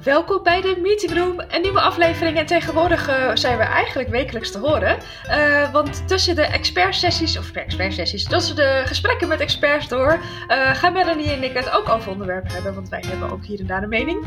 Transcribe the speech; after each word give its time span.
Welkom 0.00 0.42
bij 0.42 0.60
de 0.60 0.78
Meeting 0.80 1.12
Room, 1.12 1.40
een 1.48 1.62
nieuwe 1.62 1.80
aflevering. 1.80 2.38
En 2.38 2.46
tegenwoordig 2.46 3.08
uh, 3.08 3.30
zijn 3.34 3.58
we 3.58 3.62
eigenlijk 3.62 4.08
wekelijks 4.08 4.50
te 4.50 4.58
horen. 4.58 4.98
Uh, 5.28 5.72
want 5.72 6.08
tussen 6.08 6.34
de 6.34 6.42
expertsessies, 6.42 7.38
of 7.38 7.50
expertsessies, 7.50 8.24
tussen 8.24 8.56
de 8.56 8.82
gesprekken 8.84 9.28
met 9.28 9.40
experts 9.40 9.88
door, 9.88 10.12
uh, 10.48 10.74
gaan 10.74 10.92
Melanie 10.92 11.30
en 11.30 11.42
ik 11.42 11.52
het 11.54 11.70
ook 11.70 11.88
over 11.88 12.10
onderwerpen 12.10 12.52
hebben. 12.52 12.74
Want 12.74 12.88
wij 12.88 13.04
hebben 13.06 13.30
ook 13.30 13.44
hier 13.44 13.60
en 13.60 13.66
daar 13.66 13.82
een 13.82 13.88
mening. 13.88 14.26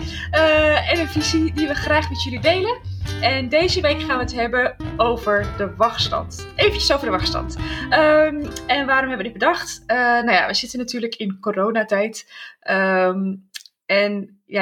en 0.90 0.99
een 0.99 1.08
visie 1.08 1.54
die 1.54 1.68
we 1.68 1.74
graag 1.74 2.10
met 2.10 2.24
jullie 2.24 2.42
delen. 2.42 2.78
En 3.22 3.50
deze 3.50 3.82
week 3.82 4.02
gaan 4.02 4.18
we 4.18 4.24
het 4.24 4.34
hebben 4.34 4.76
over 4.97 5.47
de 5.58 5.76
wachtstand. 5.76 6.47
Eventjes 6.56 6.94
over 6.94 7.06
de 7.06 7.12
wachtstand. 7.12 7.56
Um, 7.90 8.47
en 8.68 8.86
waarom 8.86 9.10
hebben 9.10 9.18
we 9.18 9.24
dit 9.24 9.34
bedacht? 9.34 9.84
nou 9.88 10.32
ja, 10.32 10.47
we 10.47 10.54
zitten 10.54 10.79
natuurlijk 10.79 11.16
in 11.16 11.38
coronatijd. 11.40 12.32
Um, 12.70 13.50
en 13.86 14.42
ja, 14.46 14.62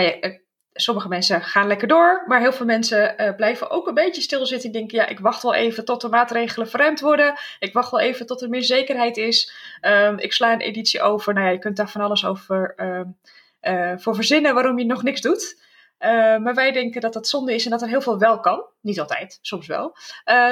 sommige 0.74 1.08
mensen 1.08 1.42
gaan 1.42 1.68
lekker 1.68 1.88
door, 1.88 2.24
maar 2.28 2.40
heel 2.40 2.54
veel 2.54 2.66
mensen 2.66 3.22
uh, 3.22 3.36
blijven 3.36 3.70
ook 3.70 3.88
een 3.88 3.94
beetje 3.94 4.22
stilzitten. 4.22 4.72
Die 4.72 4.80
denken, 4.80 4.98
ja, 4.98 5.08
ik 5.08 5.20
wacht 5.20 5.44
wel 5.44 5.54
even 5.54 5.86
tot 5.86 6.02
de 6.02 6.10
maatregelen 6.10 6.70
verruimd 6.70 7.00
worden. 7.00 7.34
Ik 7.60 7.74
wacht 7.74 7.92
wel 7.92 8.00
even 8.00 8.26
tot 8.26 8.42
er 8.42 8.50
meer 8.50 8.64
zekerheid 8.64 9.18
is. 9.18 9.54
Um, 9.82 10.20
ik 10.20 10.34
sla 10.34 10.54
een 10.54 10.60
editie 10.60 11.02
over. 11.02 11.34
Nou 11.34 11.46
ja, 11.46 11.52
je 11.52 11.60
kunt 11.60 11.78
daar 11.78 11.90
van 11.90 12.02
alles 12.02 12.26
over 12.26 12.74
um, 12.78 13.18
uh, 13.62 13.94
voor 13.98 14.16
verzinnen 14.16 14.54
waarom 14.54 14.78
je 14.78 14.86
nog 14.86 15.04
niks 15.04 15.22
doet. 15.22 15.62
Uh, 16.00 16.10
maar 16.38 16.54
wij 16.54 16.72
denken 16.72 17.02
dat 17.02 17.14
dat 17.14 17.28
zonde 17.28 17.54
is 17.54 17.66
en 17.66 17.72
dat 17.72 17.82
er 17.82 17.88
heel 17.88 18.02
veel 18.02 18.20
wel 18.20 18.40
kan. 18.40 18.66
Niet 18.82 19.00
altijd, 19.00 19.40
soms 19.42 19.68
wel. 19.68 19.96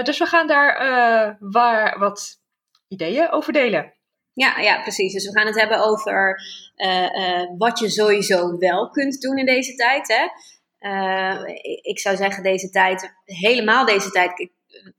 dus 0.03 0.17
we 0.17 0.25
gaan 0.25 0.47
daar 0.47 1.37
waar 1.39 1.99
wat 1.99 2.39
ideeën 2.87 3.31
over 3.31 3.53
delen. 3.53 3.93
Ja, 4.33 4.59
ja, 4.59 4.81
precies. 4.81 5.13
Dus 5.13 5.25
we 5.25 5.37
gaan 5.37 5.47
het 5.47 5.59
hebben 5.59 5.85
over 5.85 6.41
uh, 6.75 7.03
uh, 7.03 7.49
wat 7.57 7.79
je 7.79 7.89
sowieso 7.89 8.57
wel 8.57 8.89
kunt 8.89 9.21
doen 9.21 9.37
in 9.37 9.45
deze 9.45 9.75
tijd. 9.75 10.07
Hè? 10.07 10.27
Uh, 10.89 11.41
ik 11.81 11.99
zou 11.99 12.15
zeggen, 12.15 12.43
deze 12.43 12.69
tijd, 12.69 13.13
helemaal 13.25 13.85
deze 13.85 14.11
tijd. 14.11 14.49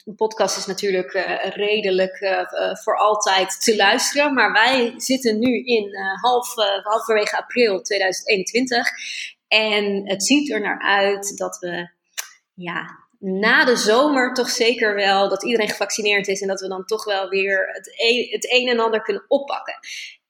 Een 0.05 0.15
podcast 0.15 0.57
is 0.57 0.67
natuurlijk 0.67 1.13
redelijk 1.55 2.19
voor 2.83 2.99
altijd 2.99 3.63
te 3.65 3.77
luisteren. 3.77 4.35
Maar 4.35 4.53
wij 4.53 4.93
zitten 4.97 5.39
nu 5.39 5.65
in 5.65 5.97
half, 6.21 6.55
halverwege 6.83 7.37
april 7.37 7.83
2021. 7.83 8.89
En 9.49 10.09
het 10.09 10.25
ziet 10.25 10.51
er 10.51 10.61
naar 10.61 10.83
uit 10.83 11.37
dat 11.39 11.59
we 11.59 11.91
ja, 12.55 13.03
na 13.23 13.65
de 13.65 13.77
zomer 13.77 14.35
toch 14.35 14.51
zeker 14.51 14.95
wel 14.95 15.29
dat 15.29 15.45
iedereen 15.45 15.69
gevaccineerd 15.69 16.29
is 16.29 16.41
en 16.41 16.49
dat 16.49 16.61
we 16.61 16.69
dan 16.69 16.85
toch 16.85 17.05
wel 17.05 17.29
weer 17.29 17.69
het 17.73 17.93
een, 17.97 18.27
het 18.31 18.53
een 18.53 18.69
en 18.69 18.81
ander 18.81 19.03
kunnen 19.03 19.25
oppakken. 19.29 19.79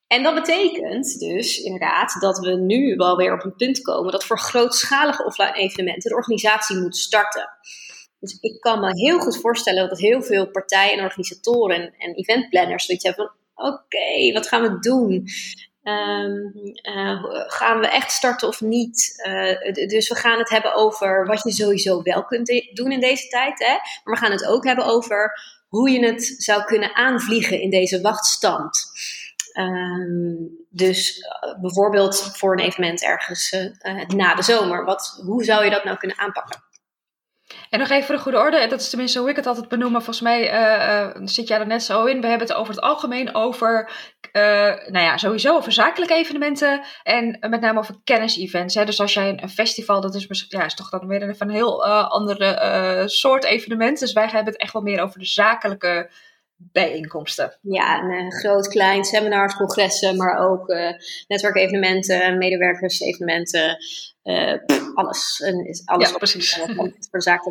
En 0.07 0.23
dat 0.23 0.35
betekent 0.35 1.19
dus 1.19 1.63
inderdaad 1.63 2.17
dat 2.21 2.39
we 2.39 2.55
nu 2.55 2.97
wel 2.97 3.17
weer 3.17 3.33
op 3.33 3.45
een 3.45 3.57
punt 3.57 3.81
komen 3.81 4.13
dat 4.13 4.25
voor 4.25 4.39
grootschalige 4.39 5.25
offline 5.25 5.53
evenementen 5.53 6.11
de 6.11 6.17
organisatie 6.17 6.77
moet 6.77 6.97
starten. 6.97 7.49
Dus 8.19 8.39
ik 8.41 8.61
kan 8.61 8.81
me 8.81 8.91
heel 8.93 9.19
goed 9.19 9.41
voorstellen 9.41 9.89
dat 9.89 9.99
heel 9.99 10.23
veel 10.23 10.51
partijen 10.51 10.99
en 10.99 11.05
organisatoren 11.05 11.95
en 11.99 12.15
eventplanners 12.15 12.85
zoiets 12.85 13.05
hebben 13.05 13.33
van 13.55 13.67
oké, 13.67 14.33
wat 14.33 14.49
gaan 14.49 14.63
we 14.63 14.79
doen? 14.79 15.25
Um, 15.85 16.53
uh, 16.83 17.25
gaan 17.47 17.81
we 17.81 17.87
echt 17.87 18.11
starten 18.11 18.49
of 18.49 18.61
niet? 18.61 19.23
Uh, 19.27 19.89
dus 19.89 20.09
we 20.09 20.15
gaan 20.15 20.39
het 20.39 20.51
hebben 20.51 20.75
over 20.75 21.27
wat 21.27 21.43
je 21.43 21.53
sowieso 21.53 22.03
wel 22.03 22.25
kunt 22.25 22.65
doen 22.73 22.93
in 22.93 23.01
deze 23.01 23.29
tijd. 23.29 23.59
Hè? 23.59 23.73
Maar 24.05 24.15
we 24.15 24.17
gaan 24.17 24.31
het 24.31 24.47
ook 24.47 24.65
hebben 24.65 24.85
over 24.85 25.41
hoe 25.69 25.91
je 25.91 26.07
het 26.07 26.35
zou 26.39 26.65
kunnen 26.65 26.97
aanvliegen 26.97 27.61
in 27.61 27.71
deze 27.71 28.01
wachtstand. 28.01 28.85
Um, 29.59 30.67
dus 30.71 31.19
uh, 31.19 31.61
bijvoorbeeld 31.61 32.31
voor 32.37 32.53
een 32.53 32.65
evenement 32.65 33.03
ergens 33.03 33.57
na 34.07 34.35
de 34.35 34.43
zomer. 34.43 34.85
Wat, 34.85 35.23
hoe 35.25 35.45
zou 35.45 35.65
je 35.65 35.71
dat 35.71 35.85
nou 35.85 35.97
kunnen 35.97 36.19
aanpakken? 36.19 36.63
En 37.73 37.79
nog 37.79 37.89
even 37.89 38.05
voor 38.05 38.15
de 38.15 38.21
goede 38.21 38.39
orde, 38.39 38.57
en 38.57 38.69
dat 38.69 38.81
is 38.81 38.89
tenminste 38.89 39.19
hoe 39.19 39.31
ik 39.31 39.37
het 39.37 39.47
altijd 39.47 39.69
benoem, 39.69 39.93
maar 39.93 40.03
volgens 40.03 40.25
mij 40.25 40.53
uh, 40.53 41.17
uh, 41.17 41.27
zit 41.27 41.49
jij 41.49 41.59
er 41.59 41.67
net 41.67 41.83
zo 41.83 42.05
in. 42.05 42.21
We 42.21 42.27
hebben 42.27 42.47
het 42.47 42.57
over 42.57 42.75
het 42.75 42.83
algemeen 42.83 43.35
over, 43.35 43.91
uh, 44.33 44.43
nou 44.87 45.05
ja, 45.05 45.17
sowieso 45.17 45.57
over 45.57 45.73
zakelijke 45.73 46.15
evenementen 46.15 46.85
en 47.03 47.37
met 47.41 47.61
name 47.61 47.79
over 47.79 47.95
kennis-events. 48.05 48.75
Dus 48.75 49.01
als 49.01 49.15
jij 49.15 49.39
een, 49.41 49.49
festival, 49.49 50.01
dat 50.01 50.15
is, 50.15 50.47
ja, 50.49 50.65
is 50.65 50.75
toch 50.75 50.91
dan 50.91 51.07
weer 51.07 51.29
even 51.29 51.49
een 51.49 51.55
heel 51.55 51.85
andere 51.87 53.03
soort 53.07 53.45
evenement. 53.45 53.99
Dus 53.99 54.13
wij 54.13 54.25
hebben 54.25 54.53
het 54.53 54.63
echt 54.63 54.73
wel 54.73 54.83
meer 54.83 55.03
over 55.03 55.19
de 55.19 55.27
zakelijke 55.27 56.11
bijeenkomsten. 56.73 57.59
Ja, 57.61 58.03
een 58.03 58.33
groot, 58.33 58.69
klein, 58.69 59.05
seminars, 59.05 59.55
congressen, 59.55 60.17
maar 60.17 60.51
ook 60.51 60.75
netwerkevenementen, 61.27 62.39
medewerkersevenementen, 62.39 63.77
uh, 64.25 64.55
alles. 64.95 65.41
En 65.41 65.83
alles 65.85 66.11
ja, 66.11 66.17
precies. 66.17 66.61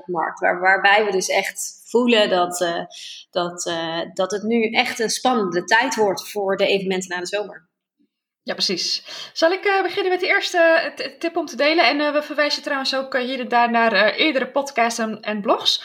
markt. 0.05 0.39
Waar, 0.39 0.59
waarbij 0.59 1.05
we 1.05 1.11
dus 1.11 1.27
echt 1.27 1.81
voelen 1.85 2.29
dat, 2.29 2.61
uh, 2.61 2.85
dat, 3.29 3.71
dat 4.13 4.31
het 4.31 4.43
nu 4.43 4.69
echt 4.69 4.99
een 4.99 5.09
spannende 5.09 5.63
tijd 5.63 5.95
wordt 5.95 6.29
voor 6.29 6.57
de 6.57 6.67
evenementen 6.67 7.09
na 7.09 7.19
de 7.19 7.27
zomer. 7.27 7.69
Ja, 8.43 8.53
precies. 8.53 9.03
Zal 9.33 9.51
ik 9.51 9.65
uh, 9.65 9.81
beginnen 9.81 10.11
met 10.11 10.19
de 10.19 10.27
eerste 10.27 10.93
tip 11.19 11.37
om 11.37 11.45
te 11.45 11.55
delen? 11.55 11.87
En 11.87 11.99
uh, 11.99 12.11
we 12.11 12.21
verwijzen 12.21 12.63
trouwens 12.63 12.95
ook 12.95 13.17
hier 13.17 13.39
en 13.39 13.47
daar 13.47 13.71
naar 13.71 14.13
eerdere 14.13 14.51
podcasts 14.51 14.99
en, 14.99 15.19
en 15.19 15.41
blogs. 15.41 15.83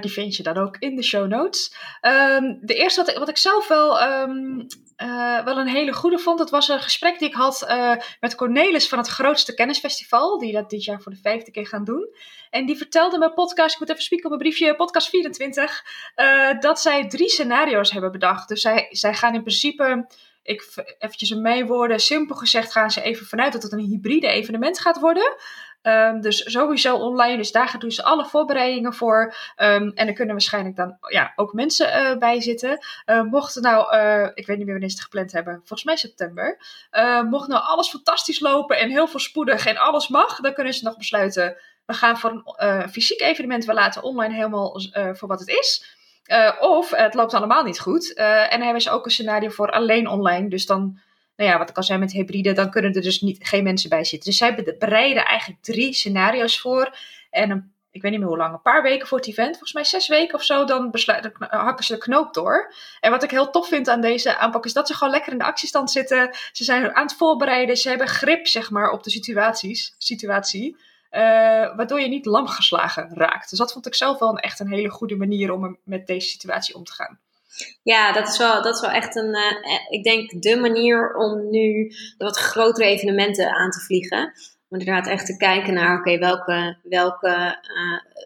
die 0.00 0.10
vind 0.10 0.36
je 0.36 0.42
dan 0.42 0.56
ook 0.56 0.76
in 0.78 0.96
de 0.96 1.02
show 1.02 1.26
notes. 1.26 1.74
Um, 2.00 2.58
de 2.60 2.74
eerste 2.74 3.00
wat 3.00 3.10
ik, 3.10 3.18
wat 3.18 3.28
ik 3.28 3.36
zelf 3.36 3.68
wel 3.68 4.00
uh, 4.00 5.44
wel 5.44 5.58
een 5.58 5.68
hele 5.68 5.92
goede 5.92 6.18
vond. 6.18 6.38
Dat 6.38 6.50
was 6.50 6.68
een 6.68 6.80
gesprek 6.80 7.18
die 7.18 7.28
ik 7.28 7.34
had 7.34 7.74
met 8.20 8.34
Cornelis 8.34 8.88
van 8.88 8.98
het 8.98 9.08
grootste 9.08 9.54
kennisfestival. 9.54 10.38
Die 10.38 10.52
dat 10.52 10.70
dit 10.70 10.84
jaar 10.84 11.00
voor 11.00 11.12
de 11.12 11.20
vijfde 11.22 11.50
keer 11.50 11.66
gaan 11.66 11.84
doen. 11.84 12.08
En 12.50 12.66
die 12.66 12.76
vertelde 12.76 13.18
me 13.18 13.32
podcast, 13.32 13.74
ik 13.74 13.80
moet 13.80 13.90
even 13.90 14.02
spieken 14.02 14.30
op 14.30 14.38
mijn 14.38 14.48
briefje, 14.48 14.76
podcast 14.76 15.08
24. 15.08 15.84
Uh, 16.16 16.60
dat 16.60 16.80
zij 16.80 17.08
drie 17.08 17.28
scenario's 17.28 17.90
hebben 17.90 18.12
bedacht. 18.12 18.48
Dus 18.48 18.60
zij, 18.60 18.86
zij 18.90 19.14
gaan 19.14 19.34
in 19.34 19.42
principe, 19.42 20.06
ik 20.50 20.94
eventjes 20.98 21.30
in 21.30 21.42
mijn 21.42 21.66
woorden, 21.66 22.00
simpel 22.00 22.36
gezegd 22.36 22.72
gaan 22.72 22.90
ze 22.90 23.02
even 23.02 23.26
vanuit 23.26 23.52
dat 23.52 23.62
het 23.62 23.72
een 23.72 23.78
hybride 23.78 24.26
evenement 24.26 24.80
gaat 24.80 25.00
worden. 25.00 25.36
Um, 25.82 26.20
dus 26.20 26.52
sowieso 26.52 26.96
online. 26.96 27.36
Dus 27.36 27.52
daar 27.52 27.74
doen 27.78 27.90
ze 27.90 28.02
alle 28.02 28.24
voorbereidingen 28.24 28.94
voor. 28.94 29.34
Um, 29.56 29.90
en 29.94 30.06
er 30.06 30.12
kunnen 30.12 30.34
waarschijnlijk 30.34 30.76
dan 30.76 30.96
ja, 31.08 31.32
ook 31.36 31.52
mensen 31.52 32.02
uh, 32.02 32.16
bij 32.18 32.40
zitten. 32.40 32.78
Uh, 33.06 33.22
mocht 33.22 33.60
nou, 33.60 33.96
uh, 33.96 34.28
ik 34.34 34.46
weet 34.46 34.56
niet 34.56 34.66
meer 34.66 34.74
wanneer 34.74 34.90
ze 34.90 34.96
het 34.96 35.04
gepland 35.04 35.32
hebben, 35.32 35.54
volgens 35.54 35.84
mij 35.84 35.96
september. 35.96 36.58
mocht 37.30 37.48
nou 37.48 37.62
alles 37.64 37.88
fantastisch 37.88 38.40
lopen 38.40 38.78
en 38.78 38.90
heel 38.90 39.08
veel 39.08 39.20
spoedig 39.20 39.66
en 39.66 39.76
alles 39.76 40.08
mag, 40.08 40.40
dan 40.40 40.54
kunnen 40.54 40.74
ze 40.74 40.84
nog 40.84 40.96
besluiten. 40.96 41.56
We 41.86 41.94
gaan 41.94 42.18
voor 42.18 42.54
een 42.56 42.88
fysiek 42.88 43.20
evenement, 43.20 43.64
we 43.64 43.74
laten 43.74 44.02
online 44.02 44.34
helemaal 44.34 44.80
voor 45.12 45.28
wat 45.28 45.40
het 45.40 45.48
is. 45.48 45.98
Of 46.60 46.90
het 46.90 47.14
loopt 47.14 47.34
allemaal 47.34 47.62
niet 47.62 47.80
goed. 47.80 48.14
en 48.14 48.48
dan 48.50 48.60
hebben 48.60 48.82
ze 48.82 48.90
ook 48.90 49.04
een 49.04 49.10
scenario 49.10 49.48
voor 49.48 49.70
alleen 49.70 50.08
online. 50.08 50.48
Dus 50.48 50.66
dan 50.66 51.00
nou 51.40 51.52
ja, 51.52 51.58
wat 51.58 51.70
ik 51.70 51.76
al 51.76 51.82
zei 51.82 51.98
met 51.98 52.12
hybride, 52.12 52.52
dan 52.52 52.70
kunnen 52.70 52.94
er 52.94 53.02
dus 53.02 53.20
niet, 53.20 53.38
geen 53.40 53.62
mensen 53.62 53.90
bij 53.90 54.04
zitten. 54.04 54.30
Dus 54.30 54.38
zij 54.38 54.76
bereiden 54.78 55.24
eigenlijk 55.24 55.62
drie 55.62 55.92
scenario's 55.92 56.60
voor. 56.60 56.96
En 57.30 57.50
een, 57.50 57.72
ik 57.90 58.02
weet 58.02 58.10
niet 58.10 58.20
meer 58.20 58.28
hoe 58.28 58.38
lang, 58.38 58.52
een 58.52 58.62
paar 58.62 58.82
weken 58.82 59.06
voor 59.06 59.18
het 59.18 59.28
event, 59.28 59.50
volgens 59.50 59.72
mij 59.72 59.84
zes 59.84 60.08
weken 60.08 60.34
of 60.34 60.44
zo, 60.44 60.64
dan 60.64 60.90
besluiten, 60.90 61.32
hakken 61.38 61.84
ze 61.84 61.92
de 61.92 61.98
knoop 61.98 62.34
door. 62.34 62.74
En 63.00 63.10
wat 63.10 63.22
ik 63.22 63.30
heel 63.30 63.50
tof 63.50 63.68
vind 63.68 63.88
aan 63.88 64.00
deze 64.00 64.36
aanpak 64.36 64.64
is 64.64 64.72
dat 64.72 64.86
ze 64.86 64.94
gewoon 64.94 65.12
lekker 65.12 65.32
in 65.32 65.38
de 65.38 65.44
actiestand 65.44 65.90
zitten. 65.90 66.30
Ze 66.52 66.64
zijn 66.64 66.94
aan 66.94 67.02
het 67.02 67.16
voorbereiden, 67.16 67.76
ze 67.76 67.88
hebben 67.88 68.08
grip 68.08 68.46
zeg 68.46 68.70
maar 68.70 68.90
op 68.90 69.02
de 69.02 69.10
situaties, 69.10 69.94
situatie. 69.98 70.76
Uh, 71.10 71.20
waardoor 71.76 72.00
je 72.00 72.08
niet 72.08 72.26
lam 72.26 72.46
geslagen 72.46 73.10
raakt. 73.14 73.50
Dus 73.50 73.58
dat 73.58 73.72
vond 73.72 73.86
ik 73.86 73.94
zelf 73.94 74.18
wel 74.18 74.28
een, 74.28 74.36
echt 74.36 74.60
een 74.60 74.72
hele 74.72 74.88
goede 74.88 75.16
manier 75.16 75.52
om 75.52 75.78
met 75.84 76.06
deze 76.06 76.28
situatie 76.28 76.74
om 76.74 76.84
te 76.84 76.92
gaan. 76.92 77.18
Ja, 77.82 78.12
dat 78.12 78.28
is 78.28 78.38
wel, 78.38 78.62
dat 78.62 78.74
is 78.74 78.80
wel 78.80 78.90
echt 78.90 79.16
een, 79.16 79.36
uh, 79.36 79.80
ik 79.88 80.04
denk, 80.04 80.42
de 80.42 80.56
manier 80.56 81.14
om 81.14 81.50
nu 81.50 81.88
de 82.18 82.24
wat 82.24 82.36
grotere 82.36 82.86
evenementen 82.86 83.54
aan 83.54 83.70
te 83.70 83.80
vliegen. 83.80 84.32
Om 84.68 84.78
inderdaad 84.78 85.06
echt 85.06 85.26
te 85.26 85.36
kijken 85.36 85.74
naar, 85.74 85.98
oké, 85.98 86.18
welke, 86.18 86.78
welke 86.82 87.58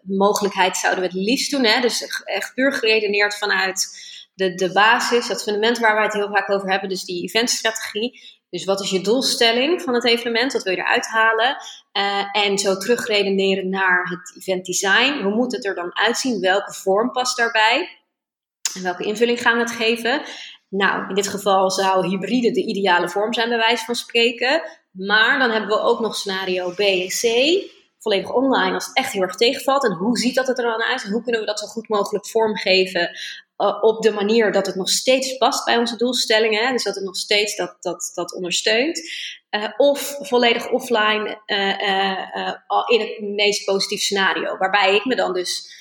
mogelijkheid 0.03 0.77
zouden 0.77 1.01
we 1.01 1.07
het 1.07 1.25
liefst 1.25 1.51
doen. 1.51 1.65
Hè? 1.65 1.81
Dus 1.81 2.23
echt 2.23 2.53
puur 2.53 2.73
geredeneerd 2.73 3.37
vanuit 3.37 3.87
de, 4.33 4.55
de 4.55 4.71
basis, 4.71 5.27
dat 5.27 5.43
fundament 5.43 5.79
waar 5.79 5.95
we 5.95 6.01
het 6.01 6.13
heel 6.13 6.29
vaak 6.33 6.49
over 6.49 6.69
hebben, 6.69 6.89
dus 6.89 7.03
die 7.03 7.23
eventstrategie. 7.23 8.34
Dus 8.49 8.65
wat 8.65 8.81
is 8.81 8.89
je 8.89 9.01
doelstelling 9.01 9.81
van 9.81 9.93
het 9.93 10.05
evenement? 10.05 10.53
Wat 10.53 10.63
wil 10.63 10.73
je 10.73 10.79
eruit 10.79 11.07
halen? 11.07 11.57
Uh, 11.93 12.45
en 12.45 12.57
zo 12.57 12.77
terugredeneren 12.77 13.69
naar 13.69 14.09
het 14.09 14.35
event 14.37 14.65
design. 14.65 15.21
Hoe 15.21 15.35
moet 15.35 15.51
het 15.51 15.65
er 15.65 15.75
dan 15.75 15.95
uitzien? 15.95 16.39
Welke 16.39 16.73
vorm 16.73 17.11
past 17.11 17.37
daarbij? 17.37 17.89
En 18.75 18.83
welke 18.83 19.03
invulling 19.03 19.41
gaan 19.41 19.55
we 19.55 19.61
het 19.61 19.71
geven? 19.71 20.21
Nou, 20.69 21.09
in 21.09 21.15
dit 21.15 21.27
geval 21.27 21.71
zou 21.71 22.07
hybride 22.07 22.51
de 22.51 22.65
ideale 22.65 23.09
vorm 23.09 23.33
zijn, 23.33 23.49
bij 23.49 23.57
wijze 23.57 23.85
van 23.85 23.95
spreken. 23.95 24.61
Maar 24.91 25.39
dan 25.39 25.51
hebben 25.51 25.69
we 25.69 25.79
ook 25.79 25.99
nog 25.99 26.15
scenario 26.15 26.69
B 26.69 26.79
en 26.79 27.07
C. 27.07 27.63
Volledig 27.99 28.33
online 28.33 28.73
als 28.73 28.85
het 28.85 28.95
echt 28.95 29.11
heel 29.11 29.21
erg 29.21 29.35
tegenvalt. 29.35 29.83
En 29.83 29.93
hoe 29.93 30.17
ziet 30.17 30.35
dat 30.35 30.47
er 30.47 30.55
dan 30.55 30.83
uit? 30.83 31.03
En 31.03 31.11
hoe 31.11 31.23
kunnen 31.23 31.41
we 31.41 31.47
dat 31.47 31.59
zo 31.59 31.67
goed 31.67 31.89
mogelijk 31.89 32.27
vormgeven 32.27 33.09
op 33.81 34.01
de 34.01 34.11
manier 34.11 34.51
dat 34.51 34.65
het 34.65 34.75
nog 34.75 34.89
steeds 34.89 35.37
past 35.37 35.65
bij 35.65 35.77
onze 35.77 35.97
doelstellingen. 35.97 36.71
Dus 36.71 36.83
dat 36.83 36.95
het 36.95 37.03
nog 37.03 37.15
steeds 37.15 37.55
dat, 37.55 37.77
dat, 37.79 38.11
dat 38.13 38.33
ondersteunt. 38.33 39.01
of 39.77 40.17
volledig 40.19 40.71
offline 40.71 41.41
in 42.87 42.99
het 42.99 43.19
meest 43.19 43.65
positieve 43.65 44.03
scenario. 44.03 44.57
Waarbij 44.57 44.95
ik 44.95 45.05
me 45.05 45.15
dan 45.15 45.33
dus 45.33 45.73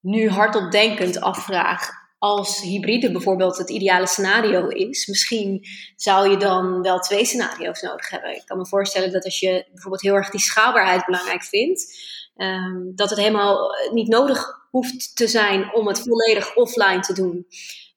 nu 0.00 0.28
hardop 0.28 0.70
denkend 0.70 1.20
afvraag 1.20 1.90
als 2.24 2.60
hybride 2.60 3.12
bijvoorbeeld 3.12 3.58
het 3.58 3.70
ideale 3.70 4.06
scenario 4.06 4.68
is, 4.68 5.06
misschien 5.06 5.66
zou 5.96 6.30
je 6.30 6.36
dan 6.36 6.82
wel 6.82 6.98
twee 6.98 7.24
scenario's 7.24 7.82
nodig 7.82 8.10
hebben. 8.10 8.34
Ik 8.34 8.42
kan 8.46 8.58
me 8.58 8.66
voorstellen 8.66 9.12
dat 9.12 9.24
als 9.24 9.40
je 9.40 9.66
bijvoorbeeld 9.70 10.02
heel 10.02 10.14
erg 10.14 10.30
die 10.30 10.40
schaalbaarheid 10.40 11.04
belangrijk 11.04 11.44
vindt, 11.44 11.98
ehm, 12.36 12.94
dat 12.94 13.10
het 13.10 13.18
helemaal 13.18 13.74
niet 13.92 14.08
nodig 14.08 14.63
hoeft 14.74 15.16
te 15.16 15.28
zijn 15.28 15.74
om 15.74 15.86
het 15.86 15.98
volledig 15.98 16.56
offline 16.56 17.00
te 17.00 17.12
doen. 17.12 17.46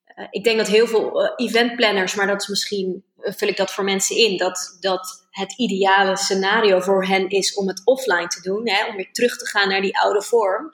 Eh, 0.05 0.27
ik 0.29 0.43
denk 0.43 0.57
dat 0.57 0.67
heel 0.67 0.87
veel 0.87 1.23
uh, 1.23 1.31
eventplanners, 1.35 2.15
maar 2.15 2.27
dat 2.27 2.41
is 2.41 2.47
misschien, 2.47 3.03
uh, 3.19 3.33
vul 3.35 3.47
ik 3.47 3.57
dat 3.57 3.71
voor 3.71 3.83
mensen 3.83 4.15
in, 4.15 4.37
dat, 4.37 4.77
dat 4.79 5.27
het 5.31 5.53
ideale 5.57 6.17
scenario 6.17 6.79
voor 6.79 7.05
hen 7.05 7.29
is 7.29 7.53
om 7.53 7.67
het 7.67 7.81
offline 7.83 8.27
te 8.27 8.41
doen, 8.41 8.69
hè, 8.69 8.87
om 8.89 8.95
weer 8.95 9.11
terug 9.11 9.37
te 9.37 9.45
gaan 9.45 9.69
naar 9.69 9.81
die 9.81 9.99
oude 9.99 10.21
vorm. 10.21 10.71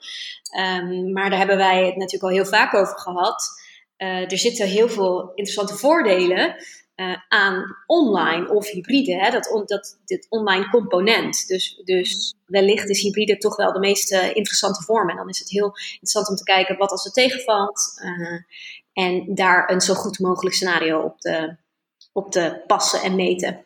Um, 0.58 1.12
maar 1.12 1.30
daar 1.30 1.38
hebben 1.38 1.56
wij 1.56 1.86
het 1.86 1.96
natuurlijk 1.96 2.22
al 2.22 2.38
heel 2.38 2.46
vaak 2.46 2.74
over 2.74 2.98
gehad. 2.98 3.62
er 3.96 4.38
zitten 4.38 4.66
heel 4.66 4.88
veel 4.88 5.32
interessante 5.34 5.74
voordelen 5.74 6.56
aan 7.28 7.76
online 7.86 8.50
of 8.50 8.70
hybride, 8.70 9.14
hè, 9.14 9.30
dat, 9.30 9.62
dat, 9.66 9.98
dit 10.04 10.26
online 10.28 10.68
component. 10.68 11.46
Dus, 11.46 11.80
dus 11.84 12.34
mhm. 12.36 12.52
wellicht 12.52 12.88
is 12.88 13.02
hybride 13.02 13.36
toch 13.36 13.56
wel 13.56 13.72
de 13.72 13.78
meest 13.78 14.12
interessante 14.12 14.82
vorm. 14.82 15.10
En 15.10 15.16
dan 15.16 15.28
is 15.28 15.38
het 15.38 15.50
heel 15.50 15.72
interessant 15.92 16.28
om 16.28 16.36
te 16.36 16.44
kijken 16.44 16.76
wat 16.76 16.90
als 16.90 17.04
het 17.04 17.14
tegenvalt. 17.14 18.02
En 18.92 19.34
daar 19.34 19.70
een 19.70 19.80
zo 19.80 19.94
goed 19.94 20.18
mogelijk 20.18 20.54
scenario 20.54 21.00
op 21.00 21.20
te, 21.20 21.56
op 22.12 22.30
te 22.30 22.62
passen 22.66 23.02
en 23.02 23.14
meten. 23.14 23.64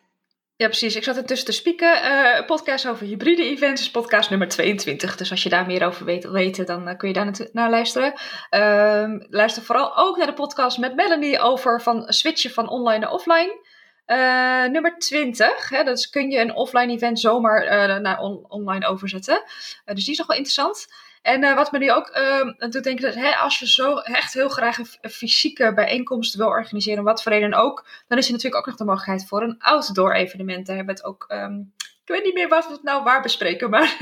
Ja, 0.61 0.67
precies. 0.67 0.95
Ik 0.95 1.03
zat 1.03 1.17
ertussen 1.17 1.47
te 1.47 1.53
spieken. 1.53 2.03
Uh, 2.03 2.45
podcast 2.45 2.87
over 2.87 3.05
hybride 3.05 3.43
events 3.43 3.81
is 3.81 3.91
podcast 3.91 4.29
nummer 4.29 4.47
22. 4.47 5.15
Dus 5.17 5.31
als 5.31 5.43
je 5.43 5.49
daar 5.49 5.65
meer 5.65 5.85
over 5.85 6.05
weet, 6.05 6.29
weten, 6.29 6.65
dan 6.65 6.87
uh, 6.87 6.97
kun 6.97 7.07
je 7.07 7.13
daar 7.13 7.49
naar 7.51 7.69
luisteren. 7.69 8.13
Uh, 8.51 9.27
luister 9.29 9.63
vooral 9.63 9.97
ook 9.97 10.17
naar 10.17 10.27
de 10.27 10.33
podcast 10.33 10.77
met 10.77 10.95
Melanie 10.95 11.39
over 11.39 11.81
van 11.81 12.03
switchen 12.07 12.51
van 12.51 12.69
online 12.69 12.99
naar 12.99 13.11
offline. 13.11 13.67
Uh, 14.07 14.71
nummer 14.71 14.97
20, 14.97 15.69
hè, 15.69 15.83
dus 15.83 16.09
kun 16.09 16.31
je 16.31 16.39
een 16.39 16.55
offline 16.55 16.93
event 16.93 17.19
zomaar 17.19 18.01
naar 18.01 18.19
on 18.19 18.45
online 18.49 18.87
overzetten. 18.87 19.43
dus 19.85 20.03
die 20.03 20.11
is 20.11 20.17
nog 20.17 20.27
wel 20.27 20.37
interessant. 20.37 20.87
En 21.21 21.43
uh, 21.43 21.55
wat 21.55 21.71
me 21.71 21.77
nu 21.77 21.91
ook 21.91 22.17
uh, 22.17 22.69
doet 22.69 22.83
denken, 22.83 23.01
dat 23.01 23.15
hè, 23.15 23.35
als 23.35 23.59
je 23.59 23.67
zo 23.67 23.97
echt 23.97 24.33
heel 24.33 24.49
graag 24.49 24.77
een, 24.77 25.09
fysieke 25.09 25.73
bijeenkomst 25.73 26.35
wil 26.35 26.47
organiseren, 26.47 27.03
wat 27.03 27.23
voor 27.23 27.31
reden 27.31 27.53
ook, 27.53 27.87
dan 28.07 28.17
is 28.17 28.25
er 28.25 28.31
natuurlijk 28.31 28.61
ook 28.61 28.67
nog 28.67 28.75
de 28.75 28.85
mogelijkheid 28.85 29.27
voor 29.27 29.41
een 29.41 29.59
outdoor 29.59 30.13
evenement. 30.13 30.65
Daar 30.65 30.75
hebben 30.75 30.95
we 30.95 31.01
het 31.01 31.09
ook, 31.09 31.25
um, 31.27 31.73
ik 31.77 32.15
weet 32.15 32.23
niet 32.23 32.33
meer 32.33 32.47
wat 32.47 32.67
we 32.67 32.73
het 32.73 32.83
nou 32.83 33.03
waar 33.03 33.21
bespreken, 33.21 33.69
maar 33.75 33.95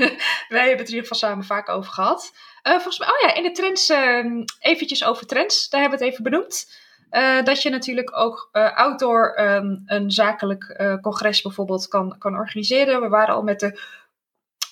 wij 0.48 0.66
hebben 0.66 0.78
het 0.78 0.88
er 0.88 0.94
in 0.94 0.94
ieder 0.94 1.00
geval 1.00 1.28
samen 1.28 1.44
vaak 1.44 1.68
over 1.68 1.92
gehad. 1.92 2.32
Uh, 2.62 2.72
volgens 2.72 2.98
mij, 2.98 3.08
oh 3.08 3.20
ja, 3.20 3.34
in 3.34 3.42
de 3.42 3.52
trends, 3.52 3.88
ehm, 3.88 4.42
eventjes 4.60 5.04
over 5.04 5.26
trends, 5.26 5.68
daar 5.68 5.80
hebben 5.80 5.98
we 5.98 6.04
het 6.04 6.14
even 6.14 6.30
benoemd. 6.30 6.86
Uh, 7.10 7.42
dat 7.42 7.62
je 7.62 7.70
natuurlijk 7.70 8.16
ook 8.16 8.48
outdoor 8.52 9.32
een 9.86 10.10
zakelijk 10.10 10.98
congres 11.00 11.42
bijvoorbeeld 11.42 11.88
kan, 11.88 12.18
kan 12.18 12.34
organiseren. 12.34 13.00
We 13.00 13.08
waren 13.08 13.34
al 13.34 13.42
met 13.42 13.60
de 13.60 13.80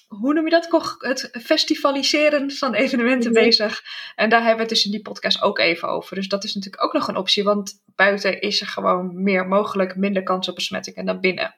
hoe 0.06 0.34
noem 0.34 0.44
je 0.44 0.50
dat? 0.50 0.96
Het 0.98 1.30
festivaliseren 1.42 2.50
van 2.50 2.74
evenementen 2.74 3.32
mhm. 3.32 3.42
bezig. 3.42 3.82
En 4.14 4.28
daar 4.28 4.38
hebben 4.38 4.56
we 4.56 4.62
het 4.62 4.70
dus 4.70 4.84
in 4.84 4.90
die 4.90 5.02
podcast 5.02 5.42
ook 5.42 5.58
even 5.58 5.88
over. 5.88 6.16
Dus 6.16 6.28
dat 6.28 6.44
is 6.44 6.54
natuurlijk 6.54 6.84
ook 6.84 6.92
nog 6.92 7.08
een 7.08 7.16
optie, 7.16 7.44
want 7.44 7.82
buiten 7.94 8.40
is 8.40 8.60
er 8.60 8.66
gewoon 8.66 9.22
meer 9.22 9.48
mogelijk, 9.48 9.96
minder 9.96 10.22
kans 10.22 10.48
op 10.48 10.54
besmettingen 10.54 11.06
dan 11.06 11.20
binnen. 11.20 11.54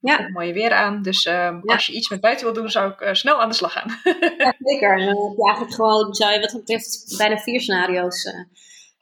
Ja. 0.00 0.20
Er 0.20 0.30
mooie 0.30 0.52
weer 0.52 0.72
aan. 0.72 1.02
Dus 1.02 1.24
ehm, 1.24 1.60
als 1.64 1.86
je 1.86 1.92
iets 1.92 2.08
met 2.08 2.20
buiten 2.20 2.44
wil 2.44 2.54
doen, 2.54 2.70
zou 2.70 2.92
ik 2.92 3.00
uh, 3.00 3.12
snel 3.12 3.40
aan 3.40 3.48
de 3.48 3.54
slag 3.54 3.72
gaan. 3.72 4.00
ja, 4.38 4.54
zeker. 4.58 4.98
En 4.98 5.06
dan 5.06 5.28
heb 5.28 5.36
je 5.36 5.44
eigenlijk 5.46 5.74
gewoon, 5.74 6.14
zou 6.14 6.32
je 6.32 6.40
wat 6.40 6.50
dat 6.50 6.60
betreft, 6.60 7.14
bijna 7.18 7.36
vier 7.36 7.60
scenario's 7.60 8.24
uh, 8.24 8.34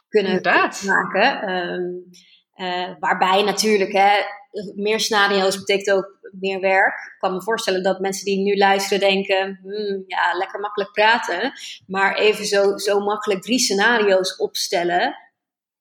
kunnen 0.08 0.32
Inderdaad. 0.32 0.82
maken. 0.86 1.50
Um, 1.50 2.96
waarbij 3.00 3.42
natuurlijk, 3.42 3.92
hè, 3.92 4.10
meer 4.74 5.00
scenario's 5.00 5.58
betekent 5.58 5.96
ook 5.96 6.17
meer 6.32 6.60
werk. 6.60 6.94
Ik 6.94 7.16
kan 7.18 7.32
me 7.32 7.42
voorstellen 7.42 7.82
dat 7.82 8.00
mensen 8.00 8.24
die 8.24 8.38
nu 8.38 8.56
luisteren 8.56 9.00
denken, 9.00 9.58
hmm, 9.62 10.04
ja, 10.06 10.36
lekker 10.36 10.60
makkelijk 10.60 10.92
praten. 10.92 11.52
Maar 11.86 12.16
even 12.16 12.44
zo, 12.44 12.76
zo 12.76 13.00
makkelijk 13.00 13.42
drie 13.42 13.58
scenario's 13.58 14.36
opstellen, 14.36 15.16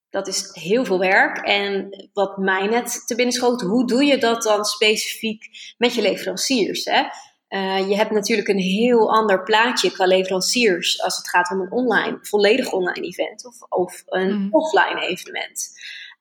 dat 0.09 0.27
is 0.27 0.49
heel 0.53 0.85
veel 0.85 0.99
werk. 0.99 1.37
En 1.37 1.89
wat 2.13 2.37
mij 2.37 2.67
net 2.67 3.03
te 3.05 3.15
binnen 3.15 3.33
schoot, 3.33 3.61
hoe 3.61 3.87
doe 3.87 4.03
je 4.03 4.17
dat 4.17 4.43
dan 4.43 4.65
specifiek 4.65 5.45
met 5.77 5.93
je 5.93 6.01
leveranciers? 6.01 6.85
Hè? 6.85 7.03
Uh, 7.49 7.89
je 7.89 7.95
hebt 7.95 8.11
natuurlijk 8.11 8.47
een 8.47 8.57
heel 8.57 9.11
ander 9.11 9.43
plaatje 9.43 9.91
qua 9.91 10.05
leveranciers 10.05 11.01
als 11.01 11.17
het 11.17 11.29
gaat 11.29 11.51
om 11.51 11.59
een 11.59 11.71
online, 11.71 12.17
volledig 12.21 12.71
online 12.71 13.07
event 13.07 13.45
of, 13.45 13.61
of 13.69 14.03
een 14.05 14.37
mm. 14.37 14.47
offline 14.51 15.07
evenement. 15.07 15.69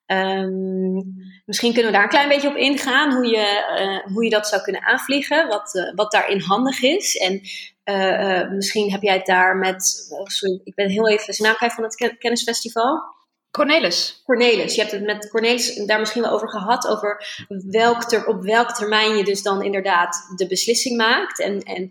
Um, 0.07 1.15
misschien 1.45 1.73
kunnen 1.73 1.91
we 1.91 1.97
daar 1.97 2.07
een 2.07 2.13
klein 2.13 2.29
beetje 2.29 2.49
op 2.49 2.57
ingaan, 2.57 3.13
hoe 3.13 3.27
je, 3.27 4.03
uh, 4.07 4.13
hoe 4.15 4.25
je 4.25 4.31
dat 4.31 4.49
zou 4.49 4.63
kunnen 4.63 4.85
aanvliegen, 4.85 5.49
wat, 5.49 5.75
uh, 5.75 5.95
wat 5.95 6.13
daarin 6.13 6.41
handig 6.41 6.83
is. 6.83 7.17
En 7.17 7.41
uh, 7.85 8.51
misschien 8.51 8.91
heb 8.91 9.03
jij 9.03 9.15
het 9.15 9.27
daar 9.27 9.57
met, 9.57 10.07
oh, 10.11 10.25
sorry, 10.25 10.61
ik 10.65 10.75
ben 10.75 10.89
heel 10.89 11.09
even 11.09 11.35
zijn 11.35 11.49
naam 11.49 11.57
kwijt 11.57 11.73
van 11.73 11.85
het 11.85 12.17
kennisfestival. 12.19 13.15
Cornelis. 13.51 14.23
Cornelis. 14.25 14.75
Je 14.75 14.81
hebt 14.81 14.93
het 14.93 15.03
met 15.03 15.31
Cornelis 15.31 15.75
daar 15.75 15.99
misschien 15.99 16.23
wel 16.23 16.33
over 16.33 16.49
gehad, 16.49 16.87
over 16.87 17.45
welk 17.49 18.05
ter, 18.05 18.27
op 18.27 18.43
welk 18.43 18.71
termijn 18.71 19.17
je 19.17 19.25
dus 19.25 19.43
dan 19.43 19.63
inderdaad 19.63 20.33
de 20.37 20.47
beslissing 20.47 20.97
maakt 20.97 21.41
en, 21.41 21.61
en 21.61 21.91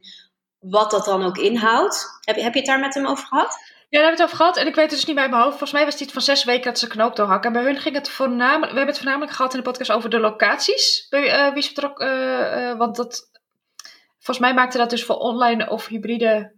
wat 0.59 0.91
dat 0.91 1.05
dan 1.05 1.23
ook 1.23 1.37
inhoudt. 1.37 2.19
Heb, 2.21 2.35
heb 2.35 2.53
je 2.53 2.59
het 2.59 2.67
daar 2.67 2.79
met 2.79 2.93
hem 2.93 3.07
over 3.07 3.25
gehad? 3.25 3.57
Ja, 3.89 4.01
daar 4.01 4.09
hebben 4.09 4.17
we 4.17 4.23
het 4.23 4.33
over 4.33 4.37
gehad. 4.37 4.57
En 4.57 4.67
ik 4.67 4.75
weet 4.75 4.85
het 4.85 4.95
dus 4.95 5.05
niet 5.05 5.15
bij 5.15 5.29
mijn 5.29 5.41
hoofd. 5.41 5.57
Volgens 5.57 5.71
mij 5.71 5.83
was 5.83 5.93
het 5.93 6.03
iets 6.03 6.13
van 6.13 6.21
zes 6.21 6.43
weken 6.43 6.63
dat 6.63 6.79
ze 6.79 6.87
knoop 6.87 7.15
doorhakken. 7.15 7.53
En 7.53 7.61
bij 7.61 7.71
hun 7.71 7.81
ging 7.81 7.95
het 7.95 8.09
voornamelijk... 8.09 8.71
We 8.71 8.77
hebben 8.77 8.87
het 8.87 8.97
voornamelijk 8.97 9.31
gehad 9.31 9.53
in 9.53 9.59
de 9.59 9.65
podcast 9.65 9.91
over 9.91 10.09
de 10.09 10.19
locaties. 10.19 11.07
Uh, 11.09 11.47
wie 11.47 11.63
is 11.63 11.77
er 11.77 11.85
ook... 11.85 12.01
Uh, 12.01 12.09
uh, 12.09 12.77
want 12.77 12.95
dat... 12.95 13.29
Volgens 14.15 14.39
mij 14.39 14.53
maakte 14.53 14.77
dat 14.77 14.89
dus 14.89 15.05
voor 15.05 15.15
online 15.15 15.69
of 15.69 15.87
hybride... 15.87 16.54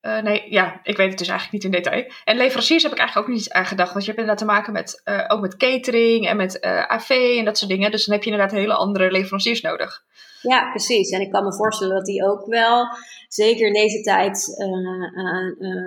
nee, 0.00 0.50
ja, 0.50 0.80
ik 0.82 0.96
weet 0.96 1.08
het 1.08 1.18
dus 1.18 1.28
eigenlijk 1.28 1.52
niet 1.52 1.74
in 1.74 1.82
detail. 1.82 2.12
En 2.24 2.36
leveranciers 2.36 2.82
heb 2.82 2.92
ik 2.92 2.98
eigenlijk 2.98 3.28
ook 3.28 3.34
niet 3.34 3.50
aan 3.50 3.66
gedacht. 3.66 3.92
Want 3.92 4.04
je 4.04 4.10
hebt 4.10 4.22
inderdaad 4.22 4.46
te 4.46 4.52
maken 4.52 4.72
met... 4.72 5.02
ook 5.28 5.40
met 5.40 5.56
catering 5.56 6.28
en 6.28 6.36
met 6.36 6.60
AV 6.62 7.34
en 7.38 7.44
dat 7.44 7.58
soort 7.58 7.70
dingen. 7.70 7.90
Dus 7.90 8.04
dan 8.04 8.14
heb 8.14 8.24
je 8.24 8.30
inderdaad 8.30 8.56
hele 8.56 8.74
andere 8.74 9.10
leveranciers 9.10 9.60
nodig. 9.60 10.04
Ja, 10.42 10.70
precies. 10.70 11.10
En 11.10 11.20
ik 11.20 11.30
kan 11.30 11.44
me 11.44 11.54
voorstellen 11.54 11.94
dat 11.94 12.04
die 12.04 12.24
ook 12.24 12.46
wel, 12.46 12.86
zeker 13.28 13.66
in 13.66 13.72
deze 13.72 14.00
tijd, 14.00 14.56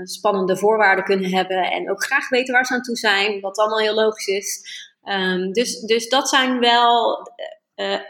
spannende 0.03 0.57
voorwaarden 0.57 1.03
kunnen 1.03 1.29
hebben. 1.29 1.71
En 1.71 1.91
ook 1.91 2.03
graag 2.03 2.29
weten 2.29 2.53
waar 2.53 2.65
ze 2.65 2.73
aan 2.73 2.81
toe 2.81 2.95
zijn, 2.95 3.41
wat 3.41 3.57
allemaal 3.57 3.79
heel 3.79 3.95
logisch 3.95 4.27
is. 4.27 4.65
Um, 5.03 5.51
dus, 5.51 5.79
dus 5.79 6.09
dat 6.09 6.29
zijn 6.29 6.59
wel 6.59 7.19